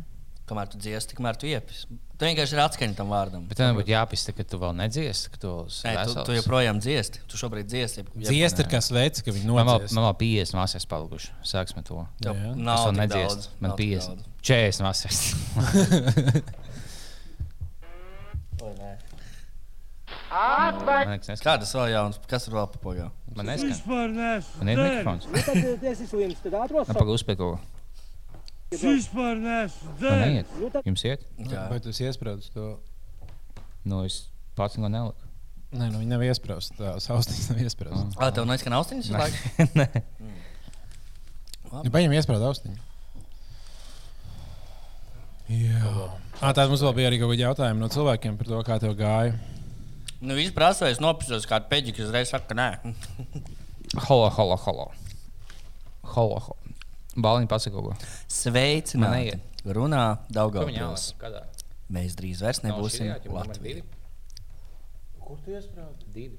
[0.47, 1.87] Kamēr tu dziesti, tikmēr tu iepis.
[2.17, 3.43] Tu vienkārši ir atskaņa tam vārdam.
[3.51, 7.19] Bet tam būtu jāpista, ka tu vēl nedziesi, ka tu Nē, tu, tu joprojām dziesti.
[7.27, 8.05] Tu šobrīd dziesti.
[8.05, 9.93] jeb- Dziest ir kas veids, ka viņi vēl, nodzies.
[9.99, 11.29] man vēl 50 māsās palikuši.
[11.43, 12.07] Sāksim to.
[12.23, 12.53] Tev Jā.
[12.55, 14.07] Es Nav vēl daudz, Man nav tik 50.
[14.07, 14.23] daudz.
[14.47, 15.19] 40 māsās.
[18.63, 18.93] Oi, nē.
[20.31, 21.05] Atpakaļ!
[21.07, 22.19] Man liekas, nes- Kādas vēl jaunas?
[22.31, 23.11] Kas ir vēl papagā?
[23.37, 23.75] Man neskan.
[23.87, 25.27] Man ir mikrofons.
[25.27, 25.35] Nu,
[26.87, 27.76] Man pagaus pie kaut ko.
[28.73, 29.93] Vispār nesu.
[30.01, 30.57] Man neiet.
[30.59, 31.23] Nu, tad Jums iet?
[31.39, 31.69] Jā.
[31.71, 32.73] Vai tu esi iesprūdis to?
[33.87, 34.25] Nu, es
[34.59, 35.23] pats no neliku.
[35.77, 36.73] Nē, nu viņi nav iesprūdis.
[36.79, 38.19] Tās austiņas nav iesprūdis.
[38.19, 39.13] Ah, tev neskan austiņas?
[39.15, 39.67] laiku?
[39.81, 39.87] Nē.
[41.71, 42.83] Nu, paņem iesprūdis austiņu.
[45.53, 45.95] Jā.
[46.43, 48.97] Ah, tā mums vēl bija arī kaut kādi jautājumi no cilvēkiem par to, kā tev
[48.99, 49.37] gāja.
[50.19, 52.71] Nu, viss prasa, es nopirkos kādu peģiku, uzreiz saka, ka nē.
[54.09, 54.89] Holo, holo, holo.
[56.17, 56.66] Holo, holo.
[57.17, 58.11] Bāliņa pasaka kaut ko.
[58.33, 59.39] Sveicināti!
[59.67, 61.09] Runā Daugavpils.
[61.93, 63.83] Mēs drīz vairs nebūsim ķip, Latvijā.
[65.23, 66.07] Kur tu iesprādi?
[66.15, 66.39] Divi.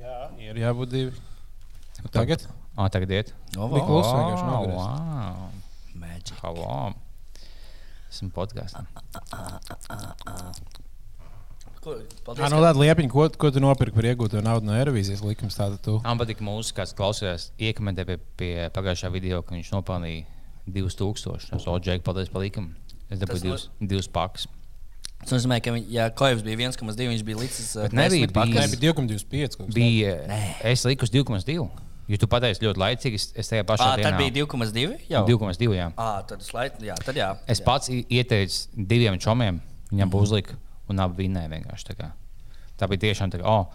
[0.00, 1.12] Jā, ir jābūt divi.
[2.12, 2.44] Tagad?
[2.76, 3.32] Ā, tagad iet.
[3.56, 4.80] O, Bija vo, klusi, vienkārši nogriezt.
[4.80, 5.50] Wow.
[6.00, 6.36] Magic.
[6.40, 6.92] Halo.
[8.10, 8.84] Esmu podkāstā.
[11.80, 15.22] Ko- Jā, Paldies, no tāda liepiņa, ko, ko tu nopirki par iegūto naudu no Eirovīzijas
[15.24, 15.56] likums.
[15.56, 15.94] Tātad tu.
[16.04, 20.26] Man patīk, ka mūsu kāds klausījās, iekomentē pie, pie pagājušā video, ka viņš nopelnīja
[20.68, 21.54] 2000.
[21.56, 22.74] Es domāju, Džek, paldies par likumu.
[23.10, 24.46] Es dabūju divus, divus pakus.
[25.20, 28.32] Tas nozīmē, ka viņ- ja Koevs bija 1,2, viņš bija līdz Bet nebija, Nē,
[28.76, 29.56] bija 2,25.
[29.56, 30.14] kaut kas Bija,
[30.64, 31.68] es liku uz 2,2.
[32.10, 34.18] Jo tu pateici ļoti laicīgi, es- es tajā pašā Ā, tad dienā.
[34.18, 34.98] bija 2,2.
[35.08, 35.24] jau?
[35.26, 35.74] 2,2.
[35.76, 35.92] jā.
[35.94, 37.36] Ā, tad slaid, jā, tad jā.
[37.46, 37.64] Es jā.
[37.64, 39.60] pats ieteicu diviem čomiem,
[39.92, 40.56] viņam būs uzlika
[40.90, 41.90] un abi vinnēja vienkārši.
[41.92, 42.10] Tā, kā.
[42.80, 43.66] tā bija tiešām tā, ka, oh,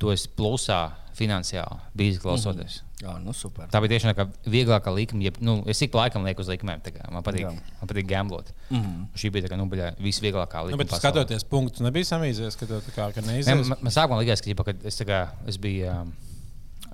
[0.00, 2.78] tu esi plusā finansiāli, bijis klausoties.
[3.00, 3.66] Jā, nu super.
[3.72, 5.22] Tā bija tiešām tā kā vieglākā likuma.
[5.24, 6.64] Jeb, nu, es ik laikam lieku uz kā
[7.10, 7.52] Man patīk, Jā.
[7.80, 8.52] man patīk gamblot.
[8.70, 8.86] Mm Mhm.
[8.90, 9.06] -hmm.
[9.16, 10.84] Šī bija tā kā, nu, baļā, visvieglākā Nu, likuma.
[10.84, 13.68] bet skatoties punktus, nebija samīzies, ka tā kā ka Ne, neizies.
[13.68, 15.90] man, man sākumā likās, ka, kad es, kā, es biju.
[16.00, 16.12] Um,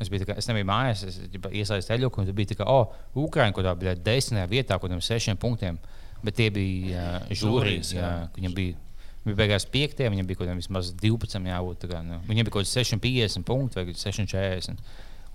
[0.01, 1.19] Es, biju, tā kā, es nebiju mājās, es
[1.53, 4.91] iesaistīju eļļu, un tur bija tā, ka, oh, Ukrāņa kaut kādā bija desmitajā vietā, kaut
[4.91, 5.79] kādiem sešiem punktiem.
[6.23, 8.01] Bet tie bija uh, žūrijas, jā.
[8.01, 8.75] jā, ka viņam bija.
[9.27, 11.51] Viņa beigās piektajā, viņam bija kaut kādā vismaz 12.
[11.51, 11.87] jābūt.
[11.91, 14.83] Kā, nu, viņam bija kaut kāds 650 punkti vai 640.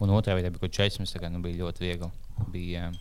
[0.01, 1.15] Un otrā vietā bija kaut kāds 400.
[1.17, 2.12] Tā kā, nu, bija ļoti viegli.
[2.54, 2.91] Bija,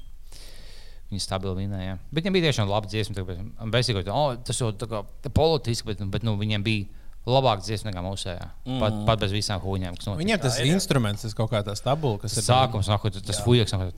[1.11, 1.96] Viņa stabili vinēja.
[2.14, 3.16] Bet viņam bija tiešām labi dziesma.
[3.16, 5.00] tā kā, un Beigās, oh, tas jau tā kā
[5.35, 6.87] politiski, bet, bet nu, viņam bija
[7.26, 8.44] labāk dziesma nekā mūsējā.
[8.64, 8.79] Mm.
[8.79, 9.98] Pat, pat bez visām huņām.
[10.20, 13.74] Viņiem tas Tā instruments, tas kaut kā tā stabula, kas ir Sākums, nāk, tas fujaks.
[13.74, 13.90] nāk,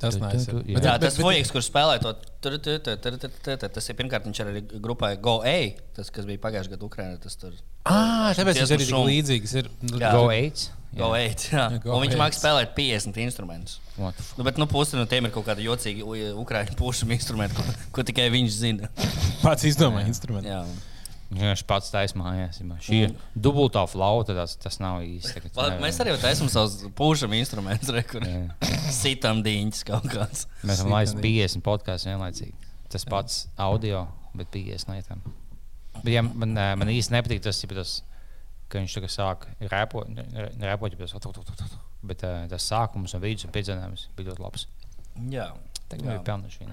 [0.00, 0.30] Tas jā.
[0.76, 2.12] Jā, tas Fojaks, kurš spēlē to
[3.72, 5.54] tas ir pirmkārt, viņš ir arī grupai Go A,
[5.96, 7.20] tas, kas bija pagājušajā gadā Ukrainā.
[7.22, 7.54] Tas tur
[7.86, 9.54] Ah, tāpēc tas Dziesmu ir līdzīgs.
[9.62, 10.10] Ir, Jā.
[10.12, 10.66] Go 8.
[10.96, 11.20] Go A.
[11.28, 11.66] Jā.
[11.84, 12.20] Go Un viņš Eight.
[12.22, 13.78] mākslinieks spēlēt 50 instrumentus.
[13.96, 17.62] Nu, bet nu, pusi no tiem ir kaut kādi jocīgi u- Ukraiņu pušami instrumenti, ko,
[17.92, 18.88] ko tikai viņš zina.
[19.42, 20.48] pats izdomāja instrumentu.
[20.50, 20.64] Jā.
[21.26, 22.60] Viņš pats taisnība mājās.
[22.62, 22.76] jā.
[22.86, 25.40] Šī ir dubultā flauta, tas, tas nav īsti.
[25.56, 28.54] nevari- Mēs arī taisām savus pušami instrumentus, re, kur Jā.
[29.02, 30.46] sitam dīņķis kaut kāds.
[30.62, 32.54] Mēs varam laist 50 podkāstus vienlaicīgi.
[32.88, 34.06] Tas pats audio,
[34.38, 35.20] bet 50 lietām.
[36.04, 37.96] Bet, ja man, ē, man īsti nepatīk tas, ja tas
[38.68, 40.06] ka viņš tagad sāk rēpot,
[40.62, 41.06] rēpot ja
[41.58, 41.74] tas,
[42.06, 44.66] bet ē, tas sākums un vidus un piedzīvojums bija ļoti labs.
[45.32, 45.50] Jā.
[45.88, 46.02] Tā Jā.
[46.06, 46.66] bija pelnuši.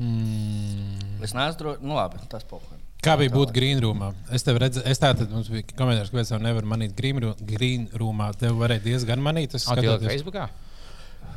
[0.00, 1.22] Mm.
[1.22, 1.82] Es neesmu drošs.
[1.84, 2.78] Nu, labi, tas pokoj.
[3.00, 4.10] Kā bija būt grīnrūmā?
[4.36, 8.26] Es tev redzēju, es tātad mums bija komentārs, kāpēc tev nevar manīt grīnrūmā.
[8.40, 9.54] Tev varēja diezgan manīt.
[9.56, 10.48] Es skatoties- Facebookā?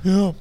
[0.04, 0.34] Jā.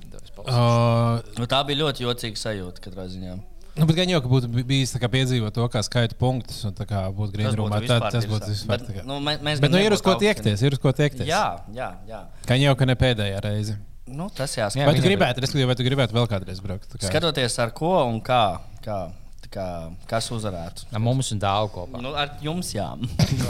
[0.42, 3.36] Uh, Nu, tā bija ļoti jocīga sajūta katrā ziņā.
[3.76, 6.58] Nu, bet gan jau, ka būtu bi- bijis tā kā piedzīvot to, kā skaita punktus
[6.68, 7.78] un tā kā būt grīnrūmā.
[7.86, 8.82] Tad tas būtu vispār.
[8.82, 11.26] Bet, nu, mē- mēs Bet nu, gan ir uz ko tiekties, ir uz ko tiekties.
[11.28, 12.20] Jā, jā, jā.
[12.44, 13.78] Kā jau ka ne pēdējā reize.
[14.06, 14.84] Nu, tas Jā, jāskatās.
[14.90, 16.88] Vai tu gribētu, respektīvi, vai tu gribētu vēl kādreiz braukt?
[16.90, 19.12] Tā kā- Skatoties ar ko un kā, kā,
[19.52, 19.66] kā
[20.10, 20.86] kas uzvarētu.
[20.94, 22.00] Ar mums un dāvu kopā.
[22.02, 22.88] Nu, ar jums, jā.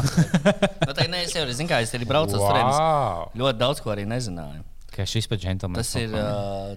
[0.86, 2.78] nu, tā ne, es jau zinu, kā es arī braucu uz turienes.
[2.78, 3.30] Wow!
[3.42, 4.64] Ļoti daudz ko arī nezināju.
[4.92, 5.80] Ka šis pat džentlmenis.
[5.80, 6.74] Tas ir uh,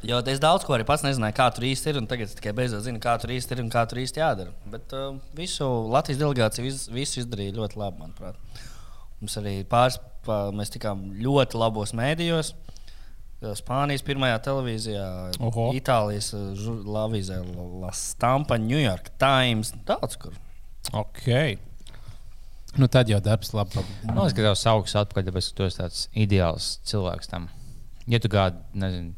[0.08, 1.98] Jo es daudz ko arī pats nezināju, kā tur īsti ir.
[2.00, 4.54] un Tagad es tikai beidzot zinu, kā tur īsti ir un kā tur īsti jādara.
[4.72, 8.64] Bet uh, visu Latvijas delegāciju vis, visu izdarīja ļoti labi, manuprāt.
[9.18, 9.98] Mums arī pāris,
[10.28, 12.54] pā, mēs tikām ļoti labos mēdījos.
[12.54, 12.67] Uh,
[13.38, 15.08] Spānijas pirmajā televīzijā,
[15.46, 15.68] Oho.
[15.78, 17.38] Itālijas avīzē,
[17.84, 19.76] La Stampa, New York Times.
[19.86, 20.34] Daudz kur.
[20.98, 21.28] Ok.
[22.78, 23.84] Nu, tad jau darbs labi.
[24.06, 27.48] Man liekas, ka tev sauks atpakaļ, tāpēc, ka tu esi tāds ideāls cilvēks tam.
[28.10, 29.14] Ja tu kādu, nezinu,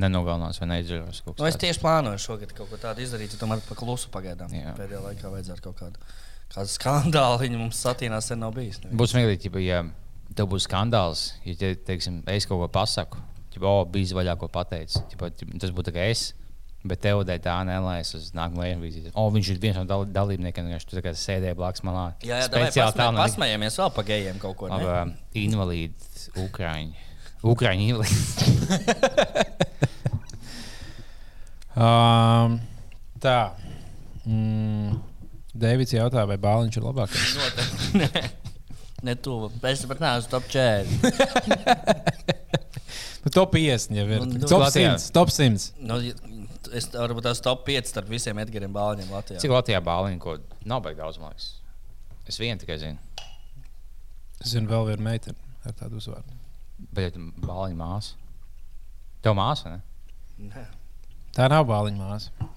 [0.00, 3.62] nenogalinās vai neizdarīs kaut Nu, ko es tieši plānoju šogad kaut ko tādu izdarīt, tomēr
[3.66, 4.52] pa klusu pagaidām.
[4.54, 4.74] Jā.
[4.78, 6.12] Pēdējā laikā vajadzētu kaut kādu,
[6.54, 7.40] kādu skandālu.
[7.44, 8.80] Viņa mums satīnās sen nav bijis.
[8.82, 8.98] neviens.
[8.98, 9.82] Būs smieklīgi, ja
[10.38, 13.20] tev būs skandāls, ja te, teiksim, es kaut ko pasaku,
[13.56, 15.02] ja oh, bija vaļā, ko pateicis.
[15.16, 16.30] Tas būtu tikai es.
[16.80, 19.10] Bet tev dēļ tā nelaiž uz nākamo revīziju.
[19.12, 22.06] O, viņš ir viens no dal dalībniekiem, kurš tur sēdēja blakus malā.
[22.24, 24.70] Jā, jā speciāli tā tā pasmējamies vēl pa gejiem kaut ko.
[24.72, 24.78] ne?
[24.80, 25.02] Aba,
[25.36, 25.92] invalīdi,
[26.40, 27.08] Ukrāņi.
[27.52, 29.58] Ukrāņi invalīdi.
[31.70, 32.58] Um,
[33.22, 33.52] tā.
[34.26, 34.98] Mm,
[35.54, 37.32] Deivids jautā, vai bāliņš ir labākais?
[37.38, 38.02] Noteikti.
[38.02, 38.26] Nē.
[39.00, 39.46] Ne tuvu.
[39.64, 42.34] Es pat neesmu top 4.
[43.20, 44.22] Nu, top 50 jau ir.
[44.24, 44.94] Nu, nu, Top Latvijā.
[44.96, 45.12] 100.
[45.16, 45.66] Top 100.
[45.84, 45.98] Nu,
[46.76, 49.42] es varbūt tās top 5 starp visiem Edgariem Bāliņiem Latvijā.
[49.42, 51.50] Cik Latvijā bāliņu, ko nav baigts daudz, man liekas.
[52.30, 53.26] Es vienu tikai zinu.
[54.40, 55.36] Es zinu, vēl viena meitene
[55.68, 56.38] ar tādu uzvārdu.
[56.96, 58.16] Bet bāliņu māsu.
[59.20, 60.48] Tev māsa, ne?
[60.48, 60.64] Nē.
[61.36, 62.48] Tā nav bāliņa māsa.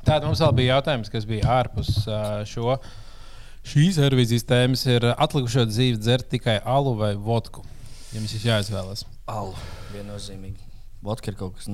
[0.00, 2.74] Tāda mums vēl bija jautājums, kas bija ārpus ā, šo.
[3.70, 7.62] Šīs revizijas tēmas ir atlikušo dzīvi dzert tikai alu vai vodku.
[8.14, 9.04] Jums ir jāizvēlas.
[9.30, 9.54] Alu.
[9.94, 10.66] Viennozīmīgi.
[11.00, 11.68] Vodka ir kaut kas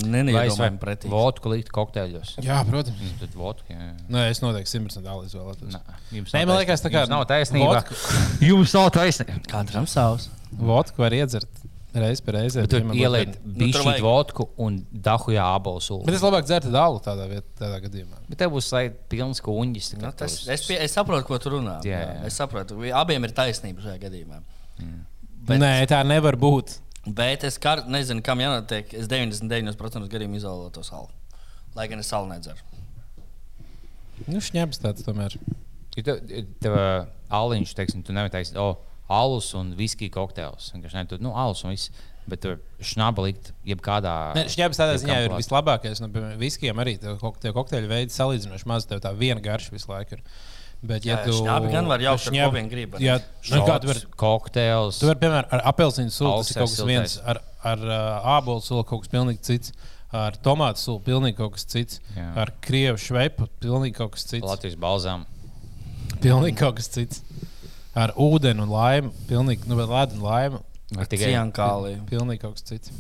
[0.61, 1.09] varu pretī.
[1.11, 2.37] vodku likt kokteļos?
[2.47, 3.01] Jā, protams.
[3.03, 3.87] Mm, Tad vodka, jā.
[4.15, 5.73] Nē, es noteikti 100% alu izvēlētos.
[5.75, 5.81] Nē,
[6.15, 7.09] jums Nē, man liekas, tā kā taisnība.
[7.09, 7.73] Jums nav taisnība.
[7.73, 8.21] vodku-
[8.53, 9.41] Jums nav taisnība.
[9.51, 10.29] Katram savs.
[10.61, 11.51] Vodku var iedzert
[11.97, 12.69] reizi pēc reizes.
[12.71, 16.05] Tur ielikt Nu, bišķīt vajag- vodku un dahujā abalu sulu.
[16.07, 18.23] Bet es labāk dzertu alu tādā, viet, tādā gadījumā.
[18.29, 19.91] Bet tev būs lai pilns kuņģis.
[20.05, 21.81] Nu, tas, es, pie, es saprotu, ko tu runā.
[21.83, 22.25] Jā, Jā, jā.
[22.31, 24.39] Es saprotu, abiem ir taisnība šajā gadījumā.
[25.47, 25.61] Bet...
[25.63, 26.79] Nē, tā nevar būt.
[27.07, 28.91] Bet es kar, nezinu, kam jānotiek.
[28.99, 31.07] Es 99% gadījumu izvēlētos salu.
[31.77, 32.59] Lai gan es salu nedzeru.
[34.27, 35.37] Nu, šņēpes tāds tomēr.
[35.97, 36.21] Ja tev,
[36.65, 36.75] tev
[37.37, 38.73] aliņš, teiksim, tu nevari teikt, o,
[39.13, 40.73] alus un viskija kokteils.
[40.75, 41.93] Vienkārši ne, tu, nu, alus un viss.
[42.27, 44.13] Bet tur šnaba likt jebkādā.
[44.35, 46.01] Nē, šņēpes tādā ziņā ir vislabākais.
[46.03, 46.09] Nu,
[46.41, 48.89] viskiem arī tev kok- tev kokteļu veids salīdzinoši maz.
[48.91, 50.25] Tev tā viena garša visu laiku ir.
[50.87, 53.19] Bet, ja Jā, tu šņābi gan var jaukt ko vien grib, Jā,
[53.51, 54.99] nu, kā tu vari kokteils.
[55.03, 57.27] Tu vari, piemēram, ar apelsīnu sulu tas ir kaut kas viens, siltais.
[57.33, 57.41] ar,
[57.73, 59.73] ar uh, ābolu sulu kaut kas pilnīgi cits,
[60.17, 62.29] ar tomātu sulu pilnīgi kaut kas cits, Jā.
[62.45, 64.47] ar krievu šveipu pilnīgi kaut kas cits.
[64.47, 65.27] Latvijas balzām.
[66.23, 67.23] Pilnīgi kaut kas cits.
[67.97, 70.63] Ar ūdeni un laimu, pilnīgi, nu, bet ledu un laimu,
[70.95, 71.95] Vai tikai Ciankālī.
[72.07, 72.93] pilnīgi kaut kas cits.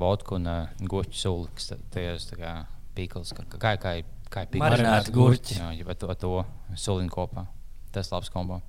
[0.00, 2.52] vodku un uh, goķu sulu, kas ta- tajos tā kā
[2.96, 3.92] pīkls, kā, kā, kā,
[4.32, 4.64] kā ir pīkls.
[4.64, 5.58] Marinēti gurķi.
[5.60, 6.32] Jā, ja to, to
[6.78, 7.46] sulinu kopā.
[7.94, 8.60] Tas labs kombo.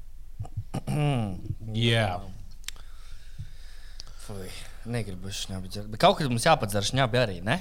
[1.76, 2.20] Jā.
[4.24, 4.46] Fui,
[4.90, 5.88] negribu šņābi dzert.
[5.90, 7.58] Bet kaut kad mums jāpadzer šņābi arī, ne?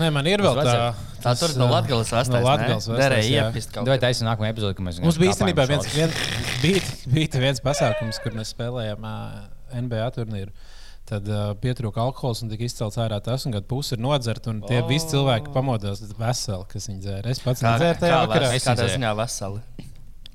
[0.00, 0.74] Nē, man ir vēl tā.
[1.22, 2.44] Tā tur no Latgales No vestais.
[2.46, 3.44] Latgales vestais, Derēja jā.
[3.48, 4.04] iepist kaut Vai ko.
[4.08, 5.96] taisnība nākamā epizode, kad mēs Mums bija īstenībā viens, šos?
[5.96, 6.14] vien,
[6.64, 6.82] bija,
[7.14, 9.06] bija viens pasākums, kur mēs spēlējām
[9.86, 10.50] NBA turnīru.
[11.08, 14.52] Tad uh, pietrūka alkohols un tika izcelts ārā tas, un kad pusi ir nodzerta.
[14.52, 14.88] Un tie oh.
[14.90, 17.32] visi cilvēki pamodās veseli, kas viņi dzēra.
[17.32, 18.52] Es pats nedzēru tajā vakarā.
[18.54, 19.88] Es kādā ziņā veseli.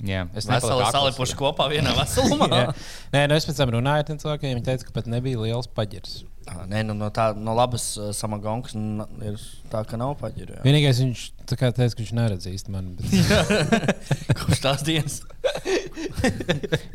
[0.03, 1.39] Jā, es salipuši jā.
[1.39, 2.65] kopā vienā veselumā.
[3.13, 4.57] Nē, nu es pēc tam runāju ar tiem cilvēkiem.
[4.57, 6.17] Viņi teica, ka pat nebija liels paģirs.
[6.45, 9.39] Ah, Nē, nu, no, tā, no labas uh, samagonkas nu, ir
[9.71, 10.59] tā, ka nav paģiru.
[10.59, 10.65] jā.
[10.67, 12.93] Vienīgais viņš teica, ka viņš neredz īsti mani.
[12.99, 14.03] Bet...
[14.43, 15.21] Kurš tās dienas?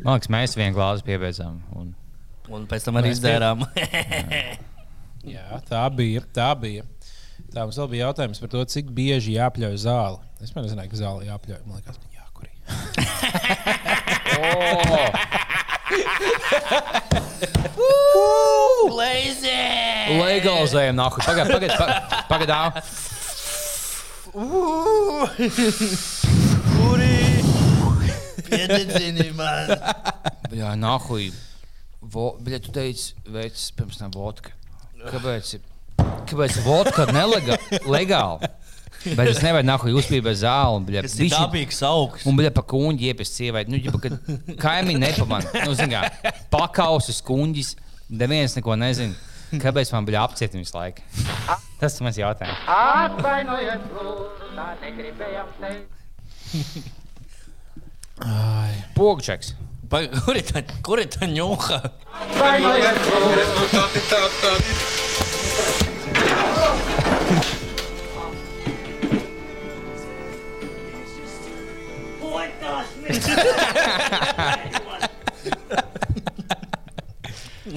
[0.05, 1.59] Man liekas, mēs vienu glāzi piebeidzām.
[1.75, 1.91] Un...
[2.49, 3.61] Un pēc tam arī izdzērām.
[5.35, 6.23] Jā, tā bija.
[6.33, 6.83] Tā bija.
[7.51, 10.19] Tā mums vēl bija jautājums par to, cik bieži jāpļauj zāle.
[10.41, 11.61] Es man nezināju, ka zāle jāpļauj.
[11.67, 12.51] Man liekas, man jākurī.
[18.91, 19.57] Lazy!
[20.19, 21.21] Legalizējam, nāku.
[21.25, 22.51] Pagaid, pagaid, pa- pagaid.
[26.71, 27.17] Kuri?
[28.47, 29.71] Piededzini man!
[30.51, 31.19] Jā, nāku.
[32.01, 34.51] Bļa, tu teici, veids pirms tam vodka.
[35.05, 35.55] Kāpēc?
[36.29, 38.49] Kāpēc vodka nelegāli?
[39.17, 40.75] Bet es nevaru nāku uzpīt bez zāli.
[40.77, 42.25] un, bļa, Tas bišķi- dabīgs augsts.
[42.29, 43.69] Un bija pa kuģi iepis sievieti.
[43.73, 43.97] Nu, ģipa,
[44.61, 45.63] kaimiņi nepamanīja.
[45.65, 46.01] Nu, zin kā,
[46.53, 47.75] pakausis kuģis.
[48.09, 49.15] Neviens neko nezina.
[49.51, 51.01] Kāpēc man bija apcietums visu laiku?
[51.81, 52.61] Tas ir mans jautājums.
[52.71, 55.87] Atvainojiet, lūdzu, tā negribējām teikt.
[58.95, 59.53] Pogčeks.
[61.27, 61.77] Ņūha?
[62.21, 63.81] Atvainojiet, lūdzu.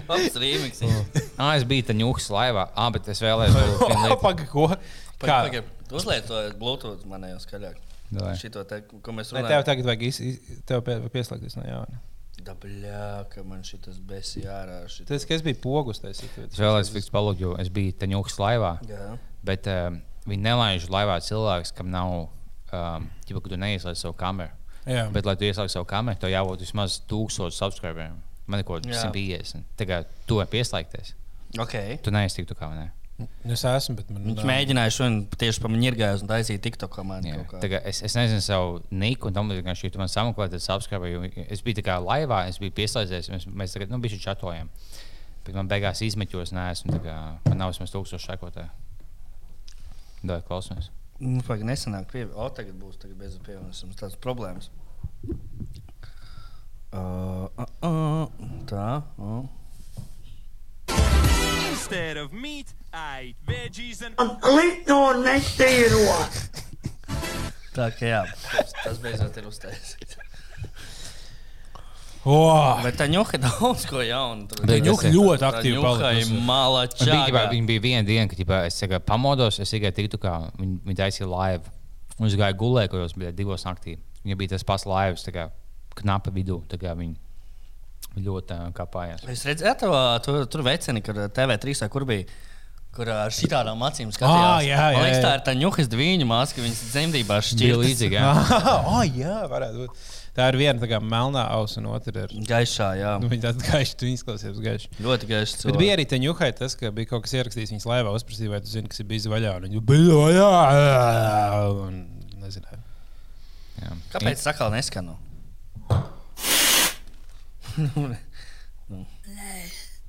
[0.05, 0.83] Labs rīmiks.
[1.35, 2.69] Ah, es biju taņūks laivā.
[2.79, 3.83] Ah, bet es vēlējos.
[4.25, 4.69] Pagaid, ko?
[5.25, 5.41] Kā?
[5.95, 7.84] Uzlietojiet Bluetooth manējā skaļāk.
[8.11, 8.35] Davai.
[8.39, 9.69] Šito te, ko mēs Nē, tev runājam.
[9.69, 12.01] tagad vajag iz, iz, tev pie, pieslēgties no jauna.
[12.45, 14.83] Dabļā, ka man šitas besi ārā.
[14.91, 15.07] Šit...
[15.09, 16.35] Tas, ka es biju pogus taisīt.
[16.45, 18.75] Es vēlējos fiks palūgt, jo es biju taņūks laivā.
[18.91, 19.15] Jā.
[19.47, 22.27] Bet um, viņi nelaiž laivā cilvēks, kam nav,
[22.75, 24.53] um, ģipa, ka tu neieslēdz savu kameru.
[24.85, 28.19] Jā, Bet, lai tu ieslēgtu savu kameru, tev jābūt vismaz 1000 subscriberiem.
[28.51, 29.07] Man ir kaut Jā.
[29.07, 29.65] 150.
[29.81, 31.15] Tagad tu vari pieslēgties.
[31.63, 31.77] Ok.
[32.05, 32.91] Tu neiztiktu kā ne?
[33.55, 34.49] Es esmu, bet man Viņš nav.
[34.49, 37.27] mēģināja šodien tieši pa mani irgājus un taisīja TikTok man.
[37.29, 37.37] Jā.
[37.39, 37.61] kaut kā.
[37.63, 40.65] Tagad es, es nezinu savu niku, un tam vienkārši tu man sameklēji, tad
[41.13, 41.23] jo
[41.55, 44.73] Es biju tā kā laivā, es biju pieslēdzies, mēs, mēs tagad, nu, bišķi čatojam.
[45.47, 46.55] Bet man beigās izmeķos,
[46.91, 48.71] tā kā man nav vismaz tūkstoši sekotāju.
[50.25, 50.91] Dod, klausamies.
[51.21, 52.25] Nu, Pagaid, nesenāk pie...
[52.35, 54.73] O, tagad būs, tagad bez pievienošanas tādas problēmas.
[56.95, 58.89] Uh, uh, uh, tā.
[59.19, 59.45] Uh.
[61.85, 64.15] Instead of meat, I eat veggies and
[67.77, 70.17] Tā kā jā, tas, tas beidzot ir uztaisīts.
[72.25, 74.47] Oh, Bet tā ņuka daudz ko jaunu.
[74.49, 77.05] Tur Bet Ņuka tas ir- ļoti tā aktīvi malačā.
[77.05, 80.33] Viņa bija, viņa bija viena diena, kad ģipā, es tikai pamodos, es tikai tiktu, kā
[80.57, 81.69] viņa, viņa taisīja laivu.
[82.17, 83.99] Un es gāju gulēt, kur jau bija divos naktī.
[84.25, 85.51] Viņa bija tas pats laivas, tā kā
[86.01, 86.63] knapa vidū.
[86.65, 87.24] tā kā Viņa viņa
[88.21, 89.25] ļoti uh, kāpājās.
[89.33, 89.93] Es redzēju,
[90.25, 92.27] tur, tur veceni, kur TV3, vai kur bija.
[92.95, 94.45] Kur ar šitādām acīm skatījās.
[94.47, 97.81] Ā, jā, jā, liekas, tā ir tā ņukas dviņu māsa, ka viņas dzemdībās Bija šķiet
[97.81, 98.21] līdzīga.
[98.21, 98.59] jā.
[98.93, 100.05] oh, jā, varētu būt.
[100.35, 102.37] Tā ir viena tā kā melnā ausa, un otra ir.
[102.47, 102.93] gaišā.
[103.01, 104.93] Jā, Nu, viņa tāda gaiša, tu izklausies gaiši.
[105.03, 105.67] ļoti gaišs.
[105.67, 108.63] Bet bija arī tā ņuhai tas, ka bija kaut kas ierakstījis viņas laivā, uzprasīja, vai
[108.63, 109.57] tu zini, kas ir bijis vaļā.
[109.59, 110.49] Un viņa bija vaļā.
[111.83, 112.01] Un
[112.47, 112.81] nezināju.
[113.83, 113.95] Jā.
[114.15, 115.19] Kāpēc tā kā neskanu?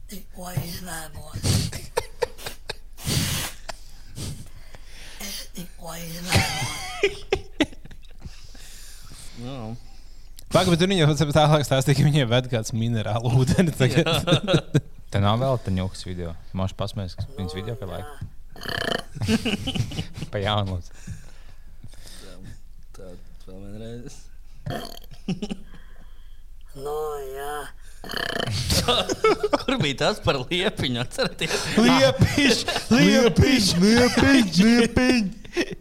[0.05, 1.45] Tikko izlēmos.
[5.25, 6.83] Es tikko izlēmos.
[9.41, 9.55] Nu,
[10.53, 13.73] Pagaidām, bet tur viņa jau tālāk stāstīja, ka viņai ved kāds minerālu ūdeni.
[13.75, 16.37] Tā nav vēl tā ņūkas video.
[16.53, 18.13] Mākslinieks pasmēs, ka viņas video kā laika.
[20.31, 20.77] Pa jaunu.
[20.77, 20.89] lūdzu.
[22.95, 23.09] tā
[23.49, 24.13] vēl vienreiz.
[26.75, 26.95] Nu,
[27.31, 27.55] jā.
[29.65, 30.99] Kur bija tas par liepiņu?
[31.01, 32.59] Atcerieties, Liepiņš,
[32.97, 34.59] liepiņš, liepiņš,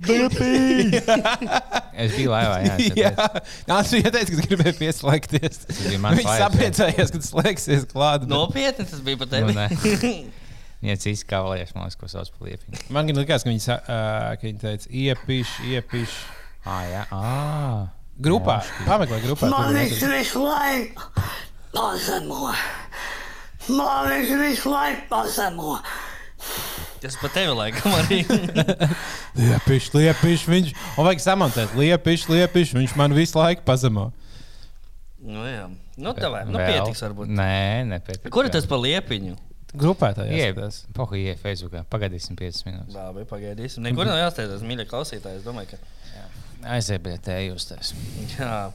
[0.08, 1.10] liepiņš.
[1.98, 2.76] Es biju laivā, jā.
[2.96, 3.10] Jā.
[3.68, 5.60] Nāc, viņa teica, ka gribēja pieslēgties.
[5.82, 8.24] Viņš sapriecājās, kad slēgsies klāt.
[8.30, 9.58] nopietni tas bija pat Nu, tevi.
[9.58, 9.66] nē.
[10.84, 12.86] Viņa cits kavalieris, man liekas, ko sauc par liepiņu.
[12.94, 14.00] Man gan likās, ka viņi, ā,
[14.38, 16.16] ka viņi teica, iepiš, iepiš.
[16.64, 17.04] Ah, jā.
[17.12, 18.03] Ah.
[18.20, 19.48] Grupā, pameklē grupā.
[19.50, 21.02] Man viņš ir- visu laiku
[21.74, 22.52] pazemo.
[23.74, 25.78] Man viņš visu laiku pazemo.
[27.02, 28.20] Tas pat tevi laikam arī.
[29.40, 30.70] Liepiš, liepiš, viņš.
[30.96, 34.10] Un vajag samontēt, liepiš, liepiš, viņš man visu laiku pazemo.
[35.20, 35.66] nu, jā.
[35.96, 36.44] Nu, tā vai.
[36.48, 37.28] Nu, pietiks varbūt.
[37.30, 38.30] Nē, nepietiks.
[38.34, 39.36] Kur ir tas par liepiņu?
[39.74, 40.80] Grupā tā Jā, jāskatās.
[40.94, 41.82] pohu, iet Facebookā.
[41.90, 42.94] Pagaidīsim 5 minūtes.
[42.94, 43.82] Labi, pagaidīsim.
[43.82, 45.40] Nekur nav jāsteidzas, mīļie klausītāji.
[45.40, 45.78] Es domāju, ka.
[47.48, 47.92] Jūs tas.
[48.38, 48.72] Jā,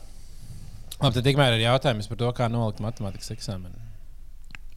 [1.00, 3.78] Labi, tad tikmēr ir jautājums par to, kā nolikt matemātikas eksāmenu.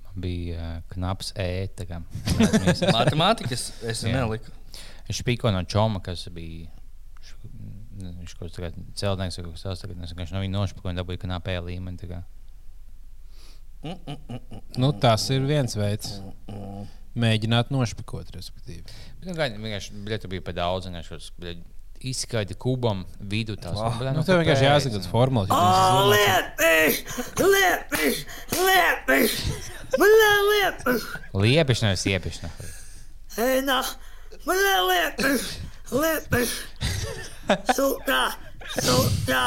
[0.07, 1.67] Man bija uh, knaps E.
[2.99, 4.13] matemātikas es Jā.
[4.21, 4.53] neliku.
[5.11, 6.69] Es spīko no Čoma, kas bija.
[8.03, 9.83] Viņš kaut kāds celtnieks kas tāds.
[9.83, 11.99] tagad Es vienkārši no viņa nošpikoju un dabūju knapē līmeni.
[12.01, 12.23] tā kā.
[13.83, 16.21] Mm, mm, mm, mm, Nu, tas ir viens veids.
[16.47, 16.87] mm.
[17.19, 18.87] Mēģināt nošpikot, respektīvi.
[19.19, 20.87] Bet, nu, gan- vienkārši biļeti bija par daudz.
[20.87, 21.27] un vienkārši tos,
[22.03, 23.77] bļeļ, Izskaidri kubam vidu tās.
[23.79, 23.95] Ah.
[23.99, 25.11] bļeļ, Nu, tev vienkārši jāsaka tas
[25.47, 27.03] esi Oh, liepiš,
[27.39, 28.23] liepiš,
[28.59, 29.37] liepiš.
[29.93, 31.07] Bļā, liepiš.
[31.37, 32.51] Liepišana vai siepišana?
[33.39, 33.81] Ej, nā.
[34.47, 35.47] Bļā, liepiš,
[35.93, 36.55] liepiš.
[37.77, 38.23] Sūkā,
[38.81, 39.45] sūkā.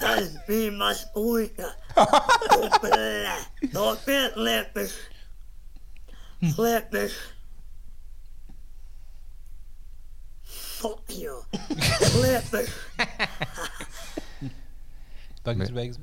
[0.00, 1.70] Tas bija maz puika.
[1.94, 3.36] Bļā,
[3.74, 4.96] nopietni liepiš.
[6.58, 7.20] Liepiš.
[10.84, 11.32] Fuck you.
[12.20, 12.68] Liepiš.
[15.44, 15.98] Tagad ir beigas.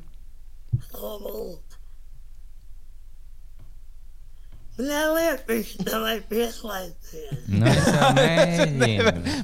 [4.81, 7.45] Liepiš, nevajag pieslēgties.
[7.53, 7.69] Nu.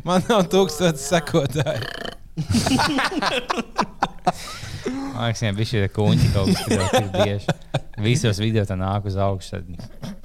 [0.09, 1.85] Man nav tūkstoši sekotāji.
[4.89, 7.47] Man liekas, viņam bija šī kuņģa kaut kas tāds, bieži.
[8.09, 9.61] Visos video tā nāk uz augšu.
[9.61, 10.16] Tad...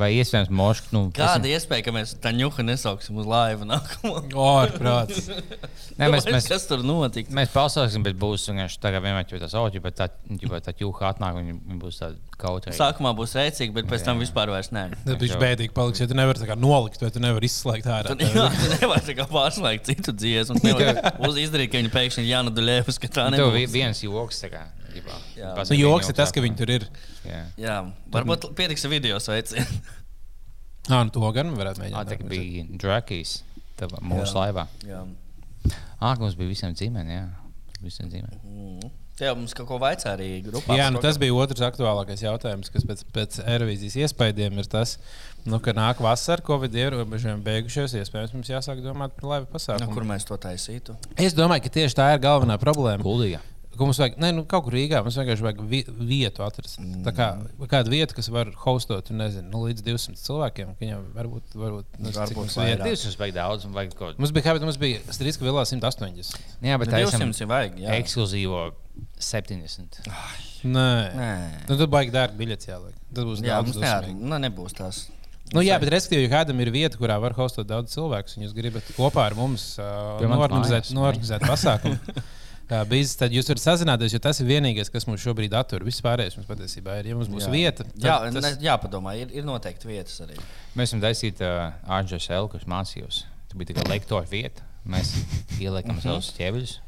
[0.00, 4.22] Vai iespējams, mošk, nu, Kāda iespēja, ka mēs tā ņuku nesauksim uz laivu nākamo?
[4.46, 5.28] Ārprāts.
[6.00, 7.32] Nē, mēs, mēs, Kas tur notika?
[7.36, 10.08] mēs pausāsim, bet būs vienkārši tā kā vienmēr jau tas auģi, bet tā,
[10.64, 12.74] tā jūha atnāk un viņi būs tādi kaut kā.
[12.76, 14.86] Sākumā būs rēcīgi, bet pēc tam vispār vairs nē.
[15.04, 18.14] Tad viņš bēdīgi paliks, ja tu nevari tā kā nolikt, vai tu nevari izslēgt ārā.
[18.14, 20.60] Tad jā, tu nevari tā kā pārslēgt citu dziesmu.
[21.28, 24.64] Uz izdarīt, ka viņi pēkšņi ir Jāna Duļēvs, ka tā Tev viens joks, tā kā.
[24.94, 25.52] Ģipā, Jā.
[25.56, 26.86] Nu, joks ir tas, ka viņi tur ir.
[27.26, 27.40] Jā.
[27.60, 27.76] Jā,
[28.12, 29.80] varbūt pietiks ar video sveicienu.
[30.90, 32.08] Ah, nu to gan varētu mēģināt.
[32.08, 33.42] tā bija Drakijs
[34.00, 34.38] mūsu Jā.
[34.40, 34.64] laivā.
[34.88, 35.02] Jā.
[36.00, 37.26] Ā, mums bija visiem ģimene, jā.
[37.84, 38.40] Visiem ģimene.
[38.44, 38.90] Mm.
[39.20, 40.72] Tev mums kaut ko vaicā arī grupā.
[40.78, 44.94] Jā, nu tas bija otrs aktuālākais jautājums, kas pēc, pēc Eirovīzijas iespējām ir tas,
[45.44, 47.98] nu, ka nāk vasara, Covid ierobežojumi beigušies.
[48.00, 49.92] Iespējams, mums jāsāk domāt par laivu Nu, pasākumu.
[49.92, 50.96] kur mēs to taisītu?
[51.20, 53.04] Es domāju, ka tieši tā ir galvenā problēma.
[53.04, 53.42] Kuldīga.
[53.80, 56.76] Ka mums vajag, ne, nu, kaut kur Rīgā mums vienkārši vajag vi vietu atrast.
[57.06, 57.28] Tā kā
[57.70, 60.74] kāda vieta, kas var hostot, nezinu, nu, līdz 200 cilvēkiem.
[60.82, 62.84] Viņam varbūt, varbūt, nezinu, cik Varbūt vieta.
[62.84, 64.20] 200 vajag daudz, un vajag kaut ko.
[64.20, 66.36] Mums bija, mums bija Strīdska vilā 180.
[66.60, 67.80] Jā, bet Bet tā esam 200 ir vajag.
[67.80, 67.96] Jā.
[68.02, 68.66] ekskluzīvo
[69.16, 70.02] 70.
[70.68, 71.30] Nē, Nē.
[71.70, 73.00] nu, tad baigi dārgi biļets jāliek.
[73.16, 75.06] Tad būs Jā, daudz jā, nu, nebūs tās.
[75.50, 78.52] Nu, jā, bet respektīvi, ja kādam ir vieta, kurā var hostot daudz cilvēku, un jūs
[78.54, 81.96] gribat kopā ar mums uh, norganizēt, norganizēt pasākumu,
[82.70, 85.84] kā bijis, tad jūs varat sazināties, jo tas ir vienīgais, kas mums šobrīd attur.
[85.86, 87.10] Viss pārējais mums patiesībā ir.
[87.10, 87.52] Ja mums būs jā.
[87.54, 88.46] vieta, tad Jā, tas...
[88.46, 90.38] ne, jāpadomā, ir, ir noteikti vietas arī.
[90.78, 93.24] Mēs esam taisīti uh, RGSL, kas mācījos.
[93.50, 94.66] Tur bija tikai lektora vieta.
[94.90, 95.12] Mēs
[95.64, 96.78] ieliekam savus ķēviļus.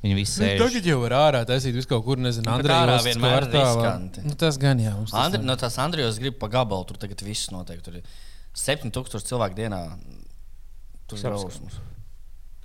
[0.00, 0.62] Viņi visi Nu, sēž.
[0.62, 4.22] Tagad jau var ārā taisīt visu kaut kur, nezinu, bet Andrejā Jostas vienmēr ir riskanti.
[4.24, 4.94] Nu, tas gan jā.
[4.96, 7.82] mums tas Andri, no tās Andrijas grib pa gabalu, tur tagad viss notiek.
[7.84, 8.14] Tur ir
[8.56, 9.82] 7000 cilvēku dienā.
[11.10, 11.76] Tur ir rausmas.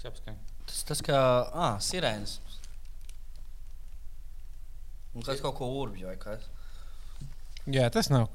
[0.06, 1.20] Tas, tas kā
[1.52, 2.38] ah, sirēnas.
[5.16, 6.44] Un tas kaut ko urbju vai kas.
[7.72, 8.28] Jā, tas nav.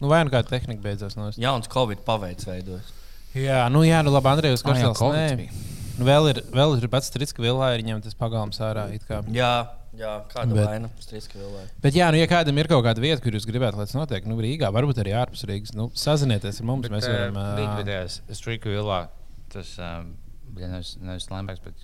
[0.00, 2.92] Nu, vai nu kāda tehnika beidzās no Jauns Covid paveids veidojas.
[3.36, 5.26] Jā, nu jā, nu labi, Andrejs nē.
[5.38, 5.52] bija.
[6.00, 8.86] Nu, vēl ir, vēl ir pats Strits, ka vilā ir ņemts tas pagalms ārā.
[8.94, 9.20] it kā.
[9.34, 10.88] Jā, jā kāda Bet- vaina.
[11.02, 11.64] Strīdska vilē.
[11.84, 14.24] Bet, jā, nu, ja kādam ir kaut kāda vieta, kur jūs gribētu, lai tas notiek,
[14.26, 16.88] nu, Rīgā, varbūt arī ārpus Rīgas, nu, sazinieties ar mums.
[16.88, 17.36] Bet, mēs varam.
[17.36, 19.08] ā, Bija vidējais Strīku vilā.
[19.52, 20.14] Tas um,
[20.56, 21.74] nevis, nevis Lembergs, bet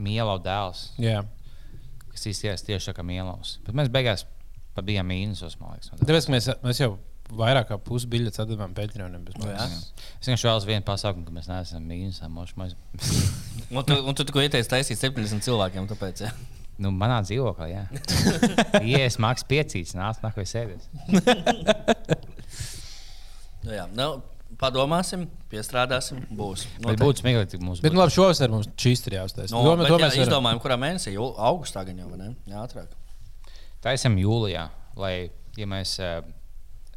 [0.00, 0.88] Mielau dēls.
[0.98, 1.22] Jā,
[2.20, 3.54] Kas izties tieši tā kā Mielaus.
[3.64, 4.26] Bet mēs beigās
[4.84, 5.88] bijām mīnusos, man liekas.
[5.88, 6.08] no tā.
[6.10, 6.90] tāpēc ka mēs, mēs jau
[7.36, 9.24] vairāk kā pusi biļetes atdevām Patreonam.
[9.24, 12.28] Es vienkārši vēlos vienu pasākumu, ka mēs neesam mīnusā.
[12.28, 12.76] Mēs...
[13.70, 15.84] Un tu, un tu tikko ieteici taisīt 70 cilvēkiem.
[15.92, 16.32] Tāpēc, jā.
[16.82, 17.84] nu, manā dzīvoklī, jā.
[18.90, 20.90] Ja es maksu piecīs, nāc, nāk, vai sēdies.
[23.62, 23.86] Nu, jā.
[23.94, 24.10] Nu,
[24.60, 26.20] padomāsim, piestrādāsim.
[26.36, 26.66] Būs.
[26.84, 27.96] Bet būtu smieklīgi, ja mums Bet, būtu.
[27.96, 29.54] nu, labi, šovasar mums šīs ir jāuztais.
[29.54, 31.14] No, Domāju, bet, jā, mēs izdomājam, kurā mēnesī.
[31.16, 32.34] Jū- Augustā gan jau, vai ne?
[32.50, 32.92] Jā, ātrāk.
[33.80, 34.66] Tā esam jūlijā,
[35.00, 35.14] lai,
[35.56, 36.20] ja mēs uh,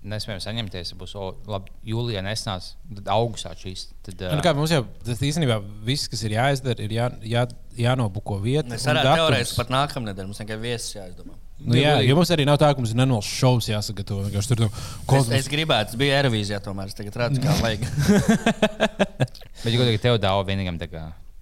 [0.03, 3.86] nespējam saņemties, būs o, labi, jūlijā nesnāc, tad augustā šīs.
[4.03, 7.45] Tad, Nu, kā, mums jau tas īstenībā viss, kas ir jāizdara, ir jā, jā,
[7.80, 8.68] jānobuko vieta.
[8.74, 10.28] Mēs varētu teorētiski pat nākamnedēļ.
[10.28, 11.39] Mums tikai viesis jāizdomā.
[11.64, 14.26] Nu, jā, jo mums arī nav tā, ka mums ir nenols šovs jāsagatavo.
[14.28, 14.70] vienkārši Tur nu,
[15.07, 17.86] kaut Es, es gribētu, es biju Eirovīzijā, tomēr es tagad redzu, kā vajag.
[19.64, 20.80] Bet, ja godīgi, tev daudz vienīgam,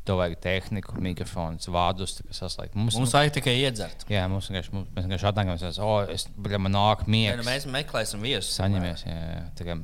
[0.05, 2.76] tev vajag tehniku, mikrofons, vārdus, kā saslēgt.
[2.78, 4.05] Mums, Mums vajag tikai iedzert.
[4.09, 7.07] jā, mums vienkārši, mums, mēs vienkārši atnākam, mēs esam, o, es, bļa, man nāk Ja,
[7.07, 7.47] nu, miegs.
[7.49, 8.53] mēs meklēsim viesus.
[8.57, 9.43] Saņemies, jā, jā.
[9.57, 9.78] Tā kā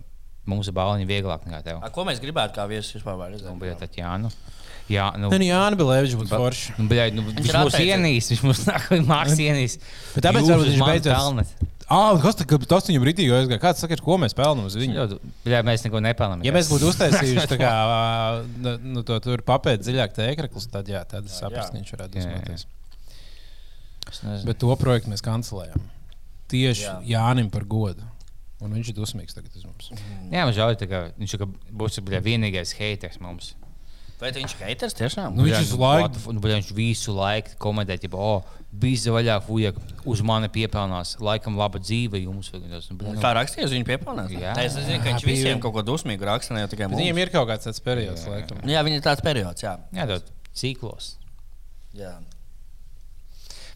[0.50, 1.82] mūsu bāliņi vieglāk nekā tev.
[1.86, 3.58] A, ko mēs gribētu kā viesus vispār Un redzēt?
[3.62, 3.90] bija tā,
[4.92, 5.28] jā, nu.
[5.28, 5.32] Jā, nu.
[5.32, 6.76] Nē, nu, Jā, Bilēvičs būtu forši.
[6.78, 9.80] Nu, bļa, nu, viņš ir mūs ienīs, viņš mūs nāk, māks ienīs.
[10.16, 11.74] Bet tāpēc varbūt viņš mani beidzās- pelnat.
[11.88, 13.62] Ah, kas tā, ka tas viņam rītīgi aizgāja?
[13.64, 15.06] Kāds saka, ko mēs pelnām uz viņu?
[15.46, 16.44] Bļa, mēs neko nepelnām.
[16.44, 17.70] Ja mēs būtu uztaisījuši tā kā,
[18.60, 22.20] nu, nu, to tur papēt dziļāk tēkraklus, tad jā, tad es saprastu, ka viņš varētu
[22.20, 22.42] Jā, jā, jā.
[22.44, 22.68] dusmoties.
[24.12, 24.48] Es nezinu.
[24.50, 25.88] Bet to projektu mēs kancelējam.
[26.52, 26.98] Tieši Jā.
[27.16, 28.04] Jānim par godu.
[28.64, 29.92] Un viņš ir dusmīgs tagad uz mums.
[30.32, 31.38] Jā, man žēl, kā viņš
[31.78, 33.54] būs vienīgais haters mums.
[34.18, 35.36] Vai viņš ir haters tiešām?
[35.38, 38.42] Nu, viņš Bļa, visu nu, laiku- nu, viņš visu laiku komentē, ka, oh,
[38.74, 39.74] bija vaļā, fuja,
[40.06, 42.50] uz mani piepelnās, laikam, laba dzīve jums.
[42.52, 44.32] nu, nu, Kā rakstīja, uz viņu piepelnās?
[44.34, 44.56] Jā.
[44.58, 47.68] Tā es zinu, ka viņš bija- visiem kaut ko dusmīgu raksta, viņiem ir kaut kāds
[47.70, 48.64] tāds periods, laikam.
[48.64, 49.78] Nu, Jā, viņi ir tāds periods, jā.
[49.94, 50.22] Jā, tā
[50.54, 51.16] ciklos.
[51.94, 52.16] jā.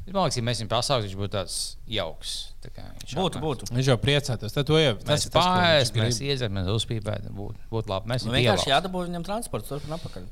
[0.01, 1.55] Bet, man liekas, ja mēs viņam pasaukt, viņš būtu tāds
[1.93, 2.31] jauks.
[2.63, 3.43] Tā kā viņš Būtu, atnāks.
[3.45, 3.67] būtu.
[3.77, 4.55] Viņš jau priecātos.
[4.55, 7.35] Tad to jau Mēs pārējām, mēs iedzerām, mēs uzpīpējām.
[7.37, 8.09] Būtu būt labi.
[8.09, 10.25] Mēs Nu, viņu vienkārši jādabū viņam transports turp un apakaļ.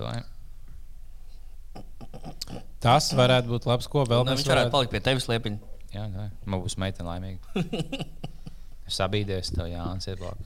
[0.00, 0.24] Domāju.
[2.82, 5.72] Tas varētu būt labs, ko vēl Nu, mēs viņš varētu palikt pie tevis liepiņa.
[5.94, 6.26] Jā, tā.
[6.44, 7.40] Man būs meitene laimīga.
[8.86, 10.38] Es sabīdēs tev, Jānis, ieblāk.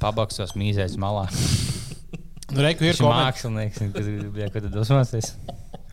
[0.00, 1.26] Pabaksos mīzēs malā.
[2.52, 3.24] Nu, Reiku ir koment...
[3.26, 5.32] mākslinieks, kas bija, kad dusmosies.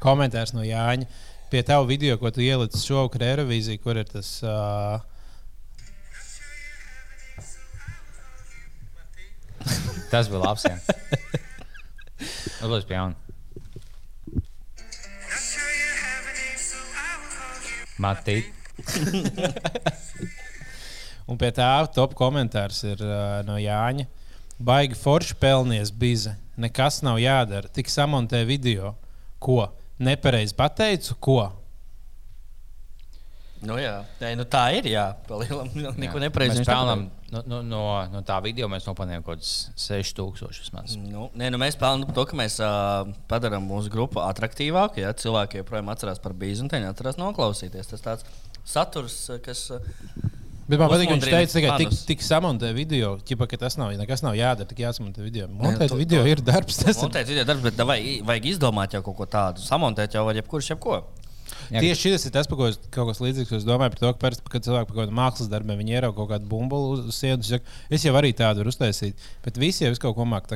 [0.04, 1.08] komentārs no Jāņa.
[1.50, 4.36] Pie tava video, ko tu ielici šovakar Eirovīzijā, kur ir tas.
[4.46, 5.02] Uh...
[10.14, 10.66] Tas bija labs.
[10.70, 10.78] jā.
[12.64, 13.16] Uzliek pie jauna.
[18.04, 18.46] Matīt.
[21.30, 24.06] Un pie tā top komentārs ir uh, no Jāņa.
[24.64, 26.36] Baigi forši pelnies bize.
[26.56, 27.68] Nekas nav jādara.
[27.68, 28.94] Tik samontē video.
[29.44, 29.66] Ko?
[30.00, 31.42] Nepareizi pateicu, ko?
[33.64, 34.88] Nu, jā, Nē, nu, tā ir.
[34.92, 35.68] Jā, palielam.
[36.00, 36.62] Neko nepareizi.
[36.62, 40.96] Mēs pelnām no, no, no, no tā video, mēs nopelnījām kaut kādus 6000 vismaz.
[41.00, 45.04] Nu, nē, nu mēs pelnām to, ka mēs uh, padarām mūsu grupu attraktīvāku.
[45.04, 45.12] Ja?
[45.16, 47.92] Cilvēki joprojām atcerās par bīzu, un viņi atcerās noklausīties.
[47.92, 48.32] Tas tāds
[48.76, 49.68] saturs, kas.
[49.76, 53.76] Uh, Bet man patīk, ka viņš teica, ka tik, tik samontē video, ķipa, ka tas
[53.78, 55.48] nav, nekas nav jādara, tik jāsamontē video.
[55.48, 56.78] Montēt tu- video tu- ir darbs.
[56.84, 59.60] Tas ir Montēt video darbs, bet vai, vajag izdomāt jau kaut ko tādu.
[59.60, 61.04] Samontēt jau var jebkurš jebko.
[61.72, 63.52] Jā, Tieši šis ir tas, par ko es kaut kas līdzīgs.
[63.60, 66.16] Es domāju par to, ka parasti, kad cilvēki par kaut kādu mākslas darbu viņi ierauga
[66.16, 67.52] kaut kādu bumbulu uz sienas.
[67.90, 70.48] Es jau arī tādu varu uztaisīt, bet visi jau kaut ko māku.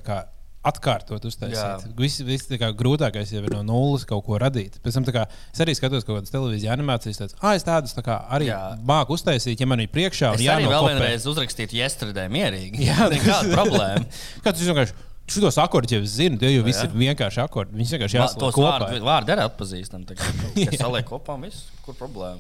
[0.68, 1.88] Atkārtot, uztaisīt.
[2.00, 4.80] Viss vis, tā kā grūtākais jau ir no nulles kaut ko radīt.
[4.84, 7.22] Pēc tam kā, es arī skatos kaut kādas televīzijas animācijas.
[7.22, 8.62] Tāds, ah, es tādas tā kā, arī Jā.
[8.88, 10.34] māku uztaisīt, ja man ir priekšā.
[10.36, 12.88] Es arī vēl jānokopē." vienreiz uzrakstīju yesterday mierīgi.
[12.90, 14.08] Jā, nekāda problēma.
[14.44, 17.76] Kā tas vienkārši Šos akordus jau es zinu, tie jau visi ir vienkārši akordi.
[17.76, 18.78] Viņus vienkārši Jā, jāsaka tos kopā.
[18.78, 20.06] vārdu, vārdu arī atpazīstam.
[20.08, 20.24] Tas
[20.80, 21.66] saliek kopā viss.
[21.84, 22.40] Kur problēma?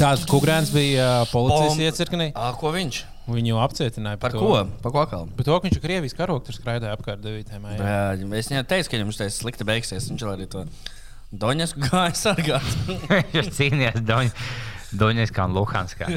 [0.00, 2.26] Tāds kukurēns bija uh, policijas Bom- iecirknī.
[2.34, 2.96] Ā, ko viņš?
[3.30, 4.40] Viņu apcietināja Par to.
[4.42, 4.62] ko?
[4.82, 5.26] Par ko atkal?
[5.36, 7.52] Par to, ka viņš ir Krievijas karogs, tur skraidīja apkārt 9.
[7.62, 7.78] maijā.
[7.78, 7.98] Jā,
[8.40, 10.08] es viņam teicu, ka viņam šis slikti beigsies.
[10.10, 10.60] Viņš arī to
[11.30, 12.66] Doņasku gāja sargāt.
[13.36, 14.32] Viņš cīnījās Doņ-
[14.98, 16.06] Doņetskā un Luhanskā.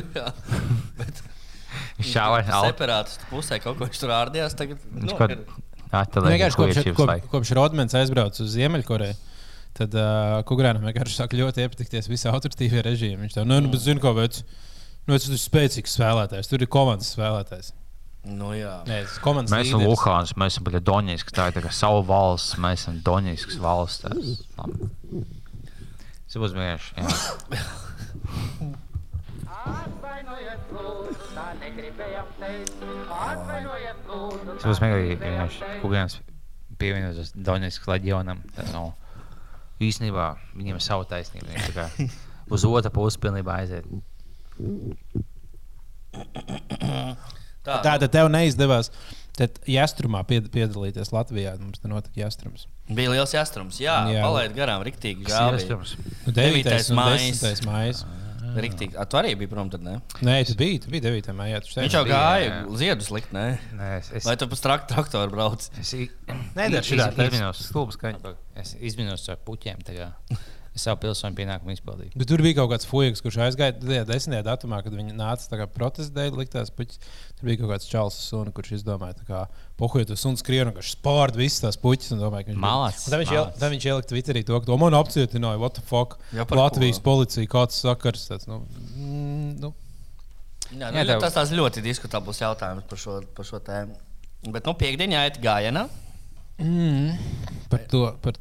[1.99, 4.55] Viņš šāva ar separātistu pusē kaut ko viņš tur ārdījās.
[4.57, 5.45] Tagad, nu, kaut kad-
[5.93, 9.13] Nu, Vienkārši kopš, kopš, kopš Rodmans aizbrauca uz Ziemeļkoreju.
[9.73, 13.23] Tad uh, Kukurēnam vienkārši sāk ļoti iepatikties visi autoritīvie režīmi.
[13.25, 14.43] Viņš tā, nu, nu, bet zinu, ko veids.
[15.07, 17.73] Nu, es esmu spēcīgs spēlētājs, tur ir komandas spēlētājs.
[18.23, 18.77] Nu, jā.
[18.87, 19.81] Nē, tas ir komandas Mēs esam.
[19.83, 24.05] Luhāns, mēs esam Doņetsks, tā ir tā kā savu valsts, mēs esam Doņetsks valsts.
[26.29, 26.93] Tas būs vienkārši.
[27.03, 27.65] jā.
[29.63, 32.81] Atvainojiet, lūdzu, tā negribējām teikt.
[33.17, 34.55] Atvainojiet, lūdzu.
[34.55, 36.19] Tas būs vienkārši vienkārši Kukurēns
[36.79, 38.41] pievienojas Doņetskas leģionam.
[38.55, 38.93] Tas nav
[39.89, 40.27] īstenībā
[40.57, 41.49] viņiem ir sava taisnība.
[41.51, 42.07] Viņi tā kā
[42.53, 43.87] uz otru pusi pilnībā aiziet.
[47.63, 48.89] Tā, Tā tad tev neizdevās.
[49.33, 51.55] Tad Jastrumā pied, piedalīties Latvijā.
[51.57, 52.67] Mums te notika Jastrums.
[52.93, 53.79] bija liels jāstrums.
[53.81, 54.19] Jā, Jā.
[54.19, 54.25] jā.
[54.27, 55.23] palaid garām, riktīgi.
[55.25, 55.61] Kas Žābi.
[55.61, 55.95] iestrums?
[56.27, 56.67] Nu, 9.
[56.69, 58.03] 9.
[58.53, 58.61] Un mājas.
[58.61, 58.61] 10.
[58.61, 58.63] mājas.
[58.67, 58.97] Riktīgi.
[59.01, 59.95] A, tu arī biji prom tad, ne?
[60.21, 61.33] Nē, tu biji, tu biji 9.
[61.35, 61.59] maijā.
[61.65, 63.45] tu Viņš jau bija, gāja ziedus likt, ne?
[63.73, 65.69] Nē, es, es, Vai tu pa strak- traktoru brauc?
[65.81, 65.93] Es
[66.57, 68.35] Nedara iz- šitā, iz- tas- izminos stulbas skaņas.
[68.55, 69.81] Es izminos ar puķiem.
[69.83, 70.37] tā Es
[70.79, 72.13] savu pilsoņu pienākumu izpildīju.
[72.17, 75.59] Bet tur bija kaut kāds fujiks, kurš aizgāja tajā desmitajā datumā, kad viņi nāca tā
[75.59, 77.01] kā protesta dēļ, liktās puķis.
[77.37, 79.43] Tur bija kaut kāds čels sunu, kurš izdomāja, ka
[79.81, 82.13] pohuļot uz suns skrienu, ka viņš spārda visas tās puķis.
[82.15, 82.61] un domāja, ka viņš
[83.05, 85.85] Un Tad viņš, iel, tad viņš ielika Twitterī to, ka to man apcietināja, what the
[85.85, 86.17] fuck.
[86.33, 87.05] Jā, Latvijas ko?
[87.11, 88.27] policija, kāds sakars.
[88.31, 88.63] Tāds, nu,
[88.97, 89.73] mm, nu,
[90.73, 93.93] Jā, Jā, nu, tev- tas tās ļoti diskutabls jautājums par šo, par šo tēmu.
[94.49, 95.85] Bet, nu, piekdienā gājienā.
[97.69, 98.37] par to par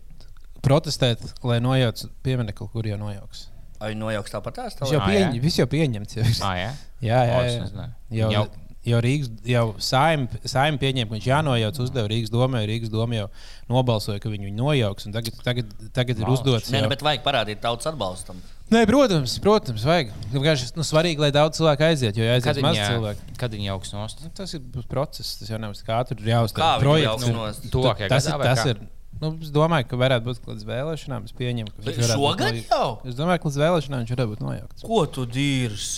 [0.63, 3.49] protestēt, lai nojauc pieminiektu, kur jau nojauks.
[3.83, 4.77] Vai nojauks tāpat tās?
[4.79, 5.41] Tas jau, Ah, pieņ, jā?
[5.43, 6.15] viss jau pieņemts.
[6.21, 6.27] Jau.
[6.47, 6.69] Ah, jā?
[7.03, 7.63] Jā, jā, jā.
[7.65, 7.95] nezināju.
[8.11, 8.45] Jau, jau,
[8.83, 13.29] Jau- Rīgas, jau saim, saim pieņēma, ka viņš jānojauc, uzdeva Rīgas domē, Rīgas doma jau
[13.71, 15.07] nobalsoja, ka viņu nojauks.
[15.07, 16.71] un Tagad, tagad, tagad ir uzdots.
[16.75, 18.41] Nē, nu, bet vajag parādīt tautas atbalstam.
[18.75, 20.11] Nē, protams, protams, vajag.
[20.33, 23.37] Vienkārši nu, svarīgi, lai daudz cilvēku aiziet, jo ja aiziet Kad maz cilvēku.
[23.39, 24.23] kad viņi augs nost?
[24.25, 24.61] Nu, tas ir
[24.91, 26.63] process, tas jau nav kā tur ir jāuzstāv.
[26.67, 27.29] Kā projekts.
[27.29, 27.71] nu?
[27.71, 28.71] Tuvākajā Tas, tas kā?
[28.75, 28.81] ir.
[29.21, 31.25] Nu, es domāju, ka varētu būt kādas vēlēšanām.
[31.29, 32.89] Es pieņemu, ka viņš varētu būt Šogad noj- jau?
[33.07, 34.83] Es domāju, ka līdz vēlēšanām viņš varētu būt nojaukts.
[34.83, 35.91] Ko tu dīrs?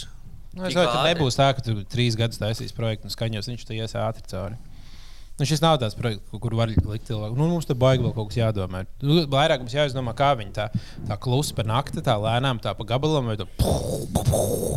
[0.54, 3.64] Nu, es domāju, ka nebūs tā, ka tu trīs gadus taisīs projektu un skaņos, viņš
[3.66, 4.56] tur ies ātri cauri.
[5.34, 7.34] Nu, šis nav tāds projekts, kur- var likt cilvēku.
[7.34, 8.84] Nu, mums te baigi vēl kaut kas jādomā.
[9.02, 10.68] Nu, vairāk mums jāizdomā, kā viņi tā,
[11.08, 13.48] tā klusi pa nakti, tā lēnām, tā pa gabalam, vai tā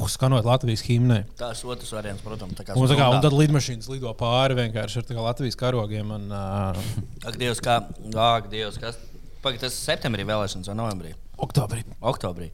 [0.10, 1.26] skanot Latvijas himnai.
[1.38, 5.04] Tas otrs variants, protams, tā kā Un, tā kā, un tad lidmašīnas lido pāri vienkārši
[5.04, 6.10] ar Latvijas karogiem.
[6.16, 6.82] Un, uh,
[7.28, 7.84] Ak, Dievs, kā.
[8.16, 8.98] Ak, Dievs, kas.
[9.44, 11.14] Pagaid, tas ir septembrī vēlēšanas vai novembrī?
[11.38, 11.84] oktobrī.
[12.02, 12.50] Oktobrī.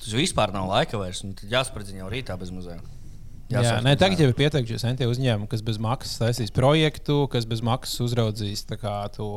[0.00, 1.20] Tas vispār nav laika vairs.
[1.24, 2.50] un tad Jāspredzina jau rītā bez
[3.50, 3.76] muzeja.
[3.76, 7.62] Jā, nē, tagad jau ir pieteikušies NT uzņēmumi, kas bez maksas taisīs projektu, kas bez
[7.66, 9.28] maksas uzraudzīs tā kā to,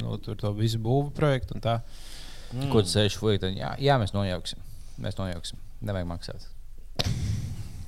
[0.00, 1.56] nu, tur to visu būvu projektu.
[1.56, 1.80] un tā.
[2.50, 2.70] Mm.
[2.72, 4.58] Ko tu sēž tad Jā, jā, mēs nojauksim.
[5.00, 5.58] Mēs nojauksim.
[5.86, 6.48] Nevajag maksāt.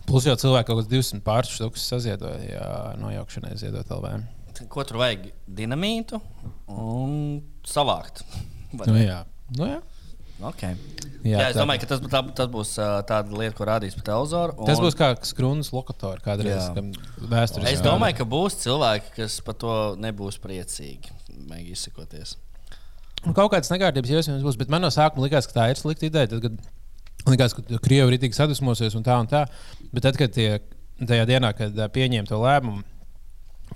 [0.06, 2.68] Plus jau cilvēki kaut kāds 200 pāršķirtus saziedoja jā,
[3.00, 4.24] nojaukšanai ziedot LVM.
[4.70, 5.30] Ko tur vajag?
[5.48, 6.20] Dinamītu
[6.68, 8.22] un savākt.
[8.72, 9.22] Vai Nu, jā.
[9.56, 9.80] Nu, jā.
[10.42, 10.74] Okay.
[11.22, 12.70] Jā, Jā, es tā- domāju, ka tas, tā, tas būs
[13.06, 14.56] tāda lieta, ko rādīs pa televizoru.
[14.58, 16.66] un- Tas būs kā skrūnas lokators kādreiz
[17.20, 17.72] vēsturiski.
[17.72, 21.12] Es domāju, ka būs cilvēki, kas par to nebūs priecīgi.
[21.46, 22.34] Mēģināt izsakoties.
[23.24, 26.08] Nu, kaut kādas nekārtības iespējams būs, bet man no sākuma likās, ka tā ir slikta
[26.10, 26.26] ideja.
[26.28, 26.58] Tad, kad
[27.30, 29.46] likās, ka Krievija ir tik sadusmosies un tā un tā.
[29.92, 30.58] Bet tad, kad tie,
[30.98, 32.82] tajā dienā, kad pieņēma to lēmumu,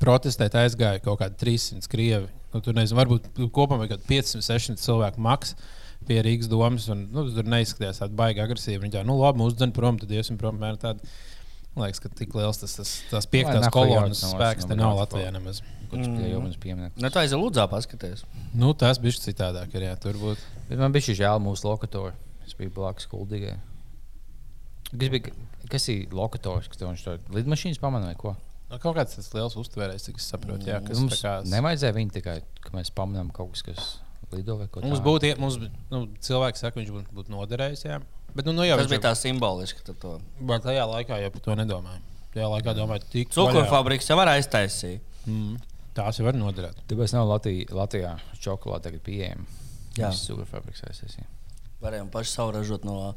[0.01, 2.29] protestēt aizgāja kaut kādi 300 krievi.
[2.53, 5.55] Nu, tur nezinu, varbūt kopumā kaut kādi 500, 600 cilvēku maks.
[6.07, 8.85] Pie Rīgas domas, un nu, tur neizskatījās tāda baigta agresīva.
[8.85, 10.59] Viņa tā, nu, labi, mūsu dzene prom, tad iesim prom.
[10.61, 11.17] Mēram, tāda,
[11.75, 15.63] man liekas, ka tik liels tas, tas, tas piektās kolonas spēks te nav Latvijā nemaz.
[15.91, 16.99] Pieminēts?
[16.99, 18.25] Nu, tā aiziet lūdzā paskaties.
[18.59, 20.55] Nu, tas bija citādāk, ir, jā, tur būtu.
[20.71, 22.15] Bet man bija šī žēl mūsu lokatoru.
[22.47, 23.55] Es biju blakus kuldīgai.
[24.91, 25.35] Kas, bija,
[25.71, 26.67] kas ir lokators?
[26.71, 28.35] Kas tev viņš to lidmašīnas pamanīja vai ko?
[28.67, 30.67] Nu, kaut kāds tas liels uztvērējs, cik es saprotu.
[30.67, 33.91] Jā, kas Mums tā kā, nevajadzēja viņu tikai, ka mēs pamanām kaut kas, kas
[34.33, 35.07] lido vai ko Mums tādu.
[35.07, 35.57] būtu, ie- mums,
[35.91, 37.85] nu, cilvēks saka, viņš būtu būt noderējis.
[37.87, 38.01] Jā.
[38.35, 39.81] Bet, nu, nu jau Tas bija tā simboliski.
[40.03, 40.19] To.
[40.41, 42.03] Bet tajā laikā jau par to nedomāju.
[42.35, 45.01] Tajā laikā domāju, tik Cukurfabriks jau var aiztaisīt.
[45.27, 45.57] Mm,
[45.97, 46.83] tās jau var noderēt.
[46.91, 48.13] Tāpēc nav Latvijā, Latvijā
[48.43, 49.47] čokolāde tagad pieejama.
[49.97, 50.11] Jā.
[50.11, 51.25] Tas ir superfabriks aizsēsīs.
[51.81, 53.15] Varējām paši savu ražot no,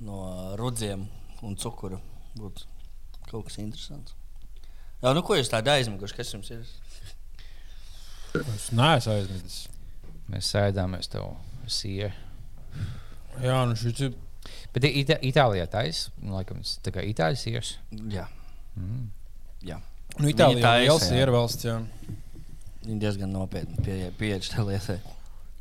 [0.00, 1.04] no rudziem
[1.44, 2.00] un cukuru.
[2.38, 2.64] Būtu
[3.28, 4.14] kaut kas interesants.
[5.02, 6.16] Jā, nu ko jūs tādu aizmiguši?
[6.16, 6.64] Kas jums ir?
[8.34, 9.68] Es neesmu aizmirsis.
[10.34, 11.30] Mēs sēdāmies tev
[11.70, 12.12] sieru.
[13.42, 14.14] Jā, nu šis ir.
[14.74, 17.70] Bet Ita Itālijā taisa, laikam, tā kā Itālijas sieras.
[18.10, 18.26] Jā.
[18.76, 19.04] Mm.
[19.64, 19.78] Jā.
[20.18, 20.96] Nu, Itālijā taisa, ir jā.
[21.06, 21.64] sieru valsts.
[21.68, 21.76] Jā.
[22.84, 24.98] Viņi diezgan nopietni pie- pieeja šai lietai.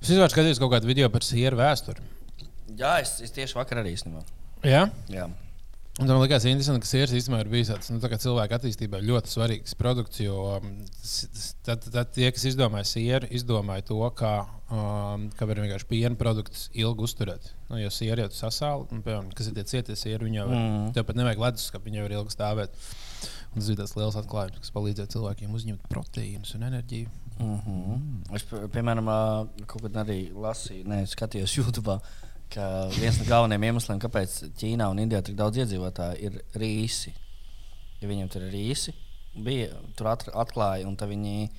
[0.02, 2.02] Es izvēlējos skatīties kaut kādu video par sieru vēsturi.
[2.76, 4.26] Jā, es, es tieši vakar arī īstenībā.
[4.68, 4.88] Jā?
[5.14, 5.30] Jā.
[6.02, 8.98] Un tam likās interesanti, ka sieras īstenībā ir bijis tāds nu, tā kā cilvēka attīstībā
[9.06, 10.20] ļoti svarīgs produkts.
[10.26, 10.58] Jo
[11.06, 14.34] s- tad, tad tie, kas izdomāja sieru, izdomāja to, kā,
[14.74, 17.52] um, kā var vienkārši piena produktus ilgi uzturēt.
[17.70, 20.58] Nu, jo siera jau sasāla, un, piemēram, kas ir tie cietie sieri, viņi jau ir.
[20.58, 20.92] Mm.
[20.98, 22.78] Tev pat nevajag leduskapī, viņi jau ir ilgi stāvēt.
[23.54, 27.12] Un tas bija tas liels atklājums, kas palīdzēja cilvēkiem uzņemt proteīnus un enerģiju.
[27.40, 28.36] Mm -hmm.
[28.36, 29.10] Es, pie- piemēram,
[29.66, 32.00] kaut kad arī lasīju, ne, skatījos YouTube,
[32.54, 37.14] ka viens no galvenajiem iemesliem, kāpēc Ķīnā un Indijā tik daudz iedzīvotāju, ir rīsi.
[38.02, 38.94] Ja viņiem tur ir rīsi,
[39.36, 41.50] bija tur at, atklāja, un viņi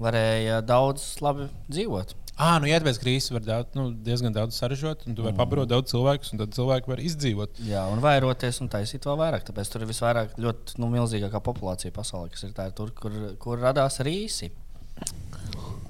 [0.00, 2.14] varēja daudz labi dzīvot.
[2.40, 5.40] Ah, nu, ja tāpēc krīzes var daudz, nu, diezgan daudz saražot, un tu vari mm.
[5.42, 7.60] pabarot daudz cilvēku, un tad cilvēki var izdzīvot.
[7.68, 9.44] Jā, un vairoties un taisīt vēl vairāk.
[9.44, 13.60] Tāpēc tur ir visvairāk ļoti nu, milzīgākā populācija pasaulē, kas ir tā, tur, kur, kur
[13.60, 14.48] radās rīsi.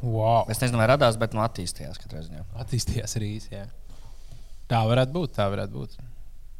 [0.02, 0.48] Wow.
[0.50, 2.42] Es nezinu, vai radās, bet nu, attīstījās katrā ziņā.
[2.64, 3.54] Attīstījās rīsi.
[3.54, 3.68] Jā.
[4.70, 5.36] Tā varētu būt.
[5.38, 5.98] Tā varētu būt.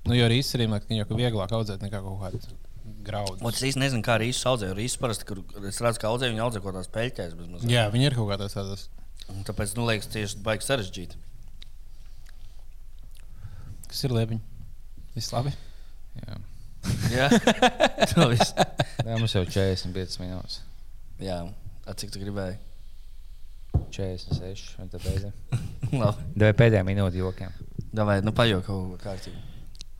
[0.06, 2.60] Nu, jo rīsi arī man liekas, ka vieglāk audzēt nekā kaut kādu
[3.06, 3.40] graudu.
[3.42, 4.70] Un es īsti nezinu, kā rīsus audzē.
[4.76, 7.36] Rīsus parasti, kur es redzu, ka audzē viņi audzē kaut kādās peļķēs.
[7.70, 8.78] Jā, viņi ir kaut kādā tādā.
[9.30, 11.18] Un Tāpēc, nu, liekas, tieši baigi sarežģīti.
[13.90, 14.40] Kas ir liepiņi?
[15.16, 15.52] Viss labi.
[16.20, 16.38] Jā.
[17.12, 17.26] Jā.
[19.00, 20.60] Jā, mums jau 45 minūtes.
[21.20, 21.40] Jā,
[21.88, 22.58] A, cik tu gribēji?
[23.90, 24.76] 46.
[24.82, 25.32] un tad beidzam.
[25.90, 26.26] Labi.
[26.38, 27.54] Vai pēdējā minūte jokiem?
[27.96, 29.40] Davai, nu, pajok kaut kā kārtīgi.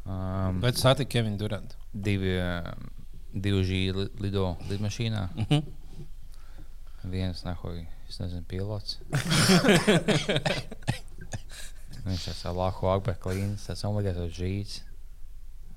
[0.07, 1.77] Um, Bet satika Kevinu Durantu.
[1.93, 2.87] divi, um,
[3.35, 5.25] divi žīri lido lidmašīnā.
[5.45, 5.77] Mhm.
[7.11, 8.99] Viens nahoja, es nezinu, pilots.
[12.01, 14.81] Viņš ir Allahu Akbar klīns, tas obligāts žīts.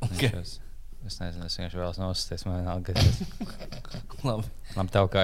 [0.07, 0.31] Okay.
[0.39, 0.55] Es,
[1.05, 3.21] es nezinu, es vienkārši vēlos nosisties, man tas
[4.27, 4.47] Labi.
[4.73, 5.21] Man tev kā.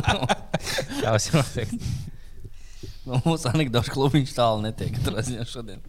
[1.02, 1.80] Tavs jau teikt.
[3.04, 4.92] Nu, mūsu anekdošu klubiņš tālu netiek.
[4.96, 5.80] Katrā ziņā šodien.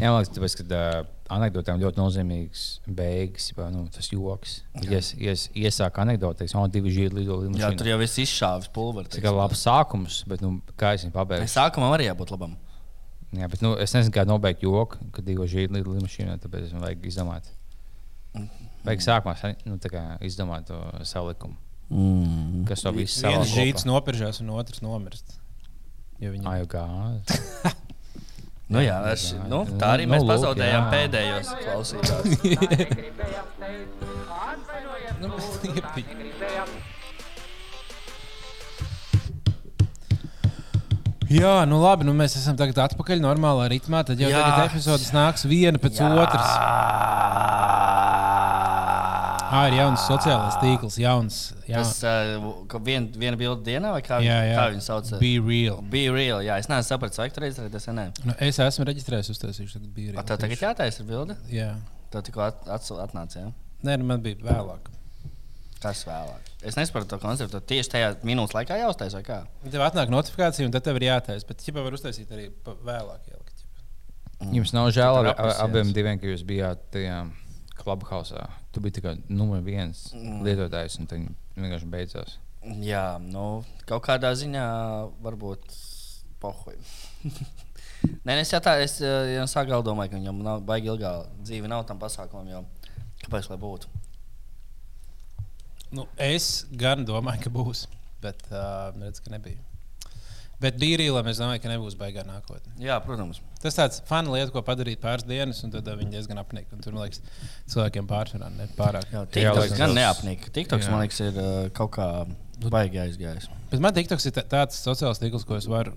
[0.00, 2.64] Jā, man liekas, tāpēc, ka uh, anekdotēm ļoti nozīmīgs
[2.98, 4.58] beigas, jau nu, tas joks.
[4.84, 7.78] Ja es, ja es iesāku anekdoti, teiksim, oh, divi žīri lido Jā, lidmašīnā.
[7.80, 9.10] tur jau viss izšāvis pulveri.
[9.12, 11.50] Tas ir labs sākums, bet nu, kā es viņu pabeigšu?
[11.54, 12.56] Sākumam arī jābūt labam.
[13.32, 16.84] Jā, bet nu, es nezinu, kā nobeigt joku, kad divi žīri lido lidmašīnā, tāpēc man
[16.88, 17.52] vajag izdomāt.
[18.84, 19.78] Vajag sākumā sa- nu,
[20.26, 21.56] izdomāt to salikumu.
[21.92, 22.64] Mm.
[22.68, 23.98] Kas to visu Viens žīts no...
[23.98, 25.34] nopirkās, un otrs nomirst.
[26.22, 27.40] Jo viņam Ai, gāzi.
[28.72, 30.92] Nu, jā, es, nu, tā arī Nu, mēs lūk, pazaudējām jā.
[30.94, 32.30] pēdējos klausītājus.
[34.52, 35.28] Atvainojiet, Nu,
[41.32, 44.02] Jā, nu labi, nu mēs esam tagad atpakaļ normālā ritmā.
[44.06, 44.40] Tad jau Jā.
[44.42, 46.10] tagad epizodes nāks viena pēc Jā.
[46.24, 46.48] otras.
[49.52, 51.38] Ah, ir jauns sociālais tīkls, jauns.
[51.68, 54.54] Jā, Tas uh, vien, viena bilde dienā, vai kā, jā, jā.
[54.56, 55.10] kā viņi sauc?
[55.20, 55.82] Be real.
[55.92, 56.40] Be real.
[56.44, 57.58] Jā, es neesmu sapratis, vai tur ir.
[58.24, 60.24] Nu, es esmu reģistrējis, uztaisīšu tagad be real.
[60.24, 61.36] Tev tagad jātaisa ir bilde?
[61.52, 61.74] Jā.
[62.12, 63.44] Tev tikko at, atsu- atnāca.
[63.44, 63.52] Jā?
[63.84, 64.88] Nē, nu, man bija vēlāk.
[65.82, 66.50] Kas vēlāk?
[66.62, 67.58] Es nesaprotu to konceptu.
[67.66, 69.38] Tieši tajā minūtes laikā jāuztaisa, vai kā?
[69.66, 71.46] Tev atnāk notifikācija, un tad tev ir jātaisa.
[71.48, 72.48] Bet ķipa var uztaisīt arī
[72.86, 73.26] vēlāk.
[73.32, 74.52] Ielikt, ķipa.
[74.54, 75.62] Jums nav žēl ab- apelsīns.
[75.64, 77.18] abiem diviem, ka jūs bijāt tajā
[77.82, 78.46] klubhausā.
[78.72, 80.42] Tu biji tikai numur viens Mm.
[80.46, 81.26] lietotājs, un tad
[81.56, 82.36] vienkārši beidzās.
[82.62, 84.66] Jā, nu, kaut kādā ziņā
[85.22, 85.66] varbūt
[86.40, 86.76] pohuļ.
[88.26, 91.12] Nē, es jau tā, es eh, jau sāku domāt, ka viņam nav baigi ilgā
[91.42, 92.64] dzīve, nav tam pasākumam, jo
[93.24, 93.86] kāpēc lai būtu?
[95.92, 97.84] Nu, es gan domāju, ka būs,
[98.24, 99.60] bet uh, redz, ka nebija.
[100.62, 102.76] Bet bija arī, lai mēs domājam, ka nebūs baigā nākotnē.
[102.80, 103.40] Jā, protams.
[103.62, 106.70] Tas tāds fani lieta, ko padarīt pāris dienas, un tad uh, viņi diezgan apnika.
[106.76, 107.18] Un Tur, man liekas,
[107.72, 109.10] cilvēkiem pārsvarā ne pārāk.
[109.10, 109.24] Jā,
[109.56, 110.52] liekas, gan tas- neapnika.
[110.54, 110.94] TikToks, Jā.
[110.94, 112.06] man liekas, ir eh, kaut kā
[112.70, 113.50] baigi aizgājis.
[113.72, 115.96] Bet man TikToks ir tā- tāds sociāls tīkls, ko es varu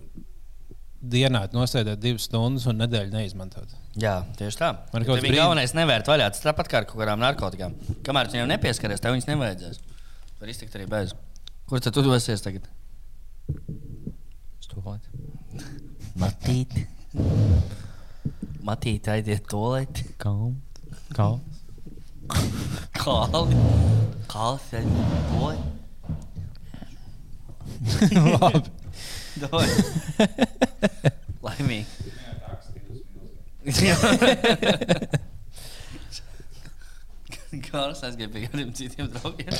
[1.11, 3.69] dienā nosēdēt divas stundas un nedēļu neizmantot.
[4.01, 4.69] Jā, tieši tā.
[4.91, 6.25] Man ir Ja kaut kāds Viņa brīdis- galvenais nevērt vaļā.
[6.33, 7.71] Tas tāpat kā ar kaut kādām narkotikām.
[8.03, 9.77] Kamēr tu viņam nepieskaries, tev viņas nevajadzēs.
[10.41, 11.07] Var iztikt arī bez.
[11.69, 12.63] Kur tad tu dosies tagad?
[14.65, 15.03] Stulēt.
[16.21, 16.71] Matīt.
[18.65, 19.93] Matīt, aiziet tolēt.
[20.17, 20.53] Kalm.
[21.15, 21.39] Kalm.
[22.97, 23.53] Kāls,
[24.73, 24.89] aiziet
[25.31, 25.61] tolēt.
[29.51, 30.65] Labi.
[38.05, 39.57] Aizgāju pie kādiem citiem draugiem.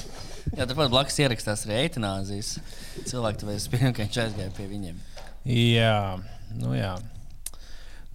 [0.56, 2.56] Jā, tāpat blakus ierakstās arī eitanāzijas.
[3.10, 4.98] Cilvēki to spēļ, ka viņš aizgāja pie viņiem.
[5.50, 5.98] Jā,
[6.62, 6.94] nu jā.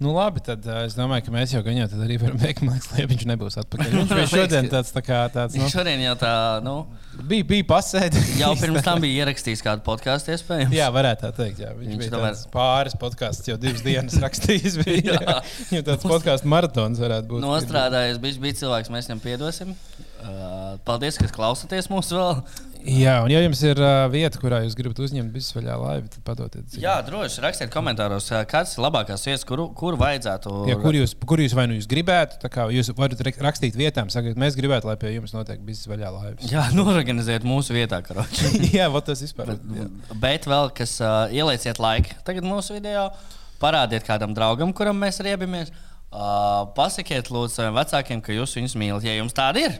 [0.00, 2.86] Nu, labi, tad uh, es domāju, ka mēs jau gan jau tad arī varam liekas,
[2.94, 3.90] lai viņš nebūs atpakaļ.
[3.98, 6.30] Viņš bija šodien tāds, tā kā tāds, nu, šodien jau tā,
[6.64, 6.74] nu,
[7.28, 8.30] bija, bija pasēdis.
[8.40, 10.72] jau pirms tam bija ierakstījis kādu podkāstu, iespējams.
[10.72, 11.60] Jā, varētu tā teikt.
[11.66, 11.74] Jā.
[11.76, 14.80] Viņš, Viņš bija tomēr- pāris podkāsts, jau divas dienas rakstījis.
[14.80, 17.44] Viņam tāds podkāstu maratons varētu būt.
[17.44, 19.76] Nostrādājis, bija, bija cilvēks, mēs viņam piedosim.
[20.20, 22.42] Uh, paldies, ka klausāties mūsu vēl.
[22.80, 26.64] Jā, un ja jums ir uh, vieta, kurā jūs gribat uzņemt bizsvaļā laivu, tad padotiet.
[26.72, 26.80] ziņu.
[26.80, 30.52] Jā, droši rakstiet komentāros, ā, kāds ir labākās vietas, kuru, kuru vajadzētu.
[30.70, 34.08] Jā, kur, jūs, kur jūs vai nu jūs gribētu, kā jūs varat rak- rakstīt vietām,
[34.12, 36.48] sakot, mēs gribētu, lai pie jums notiek bizsvaļā laivas.
[36.52, 38.48] Jā, norganizēt mūsu vietā, karoči.
[38.78, 39.54] jā, tas vispār.
[39.76, 39.88] jā.
[40.24, 43.10] Bet vēl kas uh, ielieciet laiku tagad mūsu video,
[43.60, 45.72] parādiet kādam draugam, kuram mēs riebamies.
[46.10, 49.76] Uh, pasakiet, lūdzu, saviem vecākiem, ka jūs viņus mīlat, ja jums tāda ir.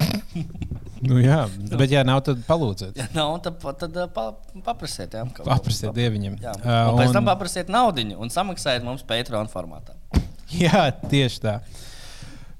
[1.04, 2.96] Nu, jā, bet, ja nav, tad palūdziet.
[2.96, 4.30] Ja nav, tad, tad eh, pa,
[4.64, 5.98] paprasiet, jā, paprasiet pap...
[5.98, 6.38] dieviņam.
[6.40, 6.54] Jā.
[6.62, 9.98] Un, un pēc tam paprasiet naudu un samaksājiet mums Patreon formātā.
[10.64, 11.58] jā, tieši tā.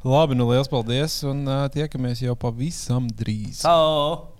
[0.04, 1.22] Labi, nu liels paldies.
[1.24, 3.64] Un uh, tiekamies jau pavisam drīz.
[3.64, 4.34] Ciao!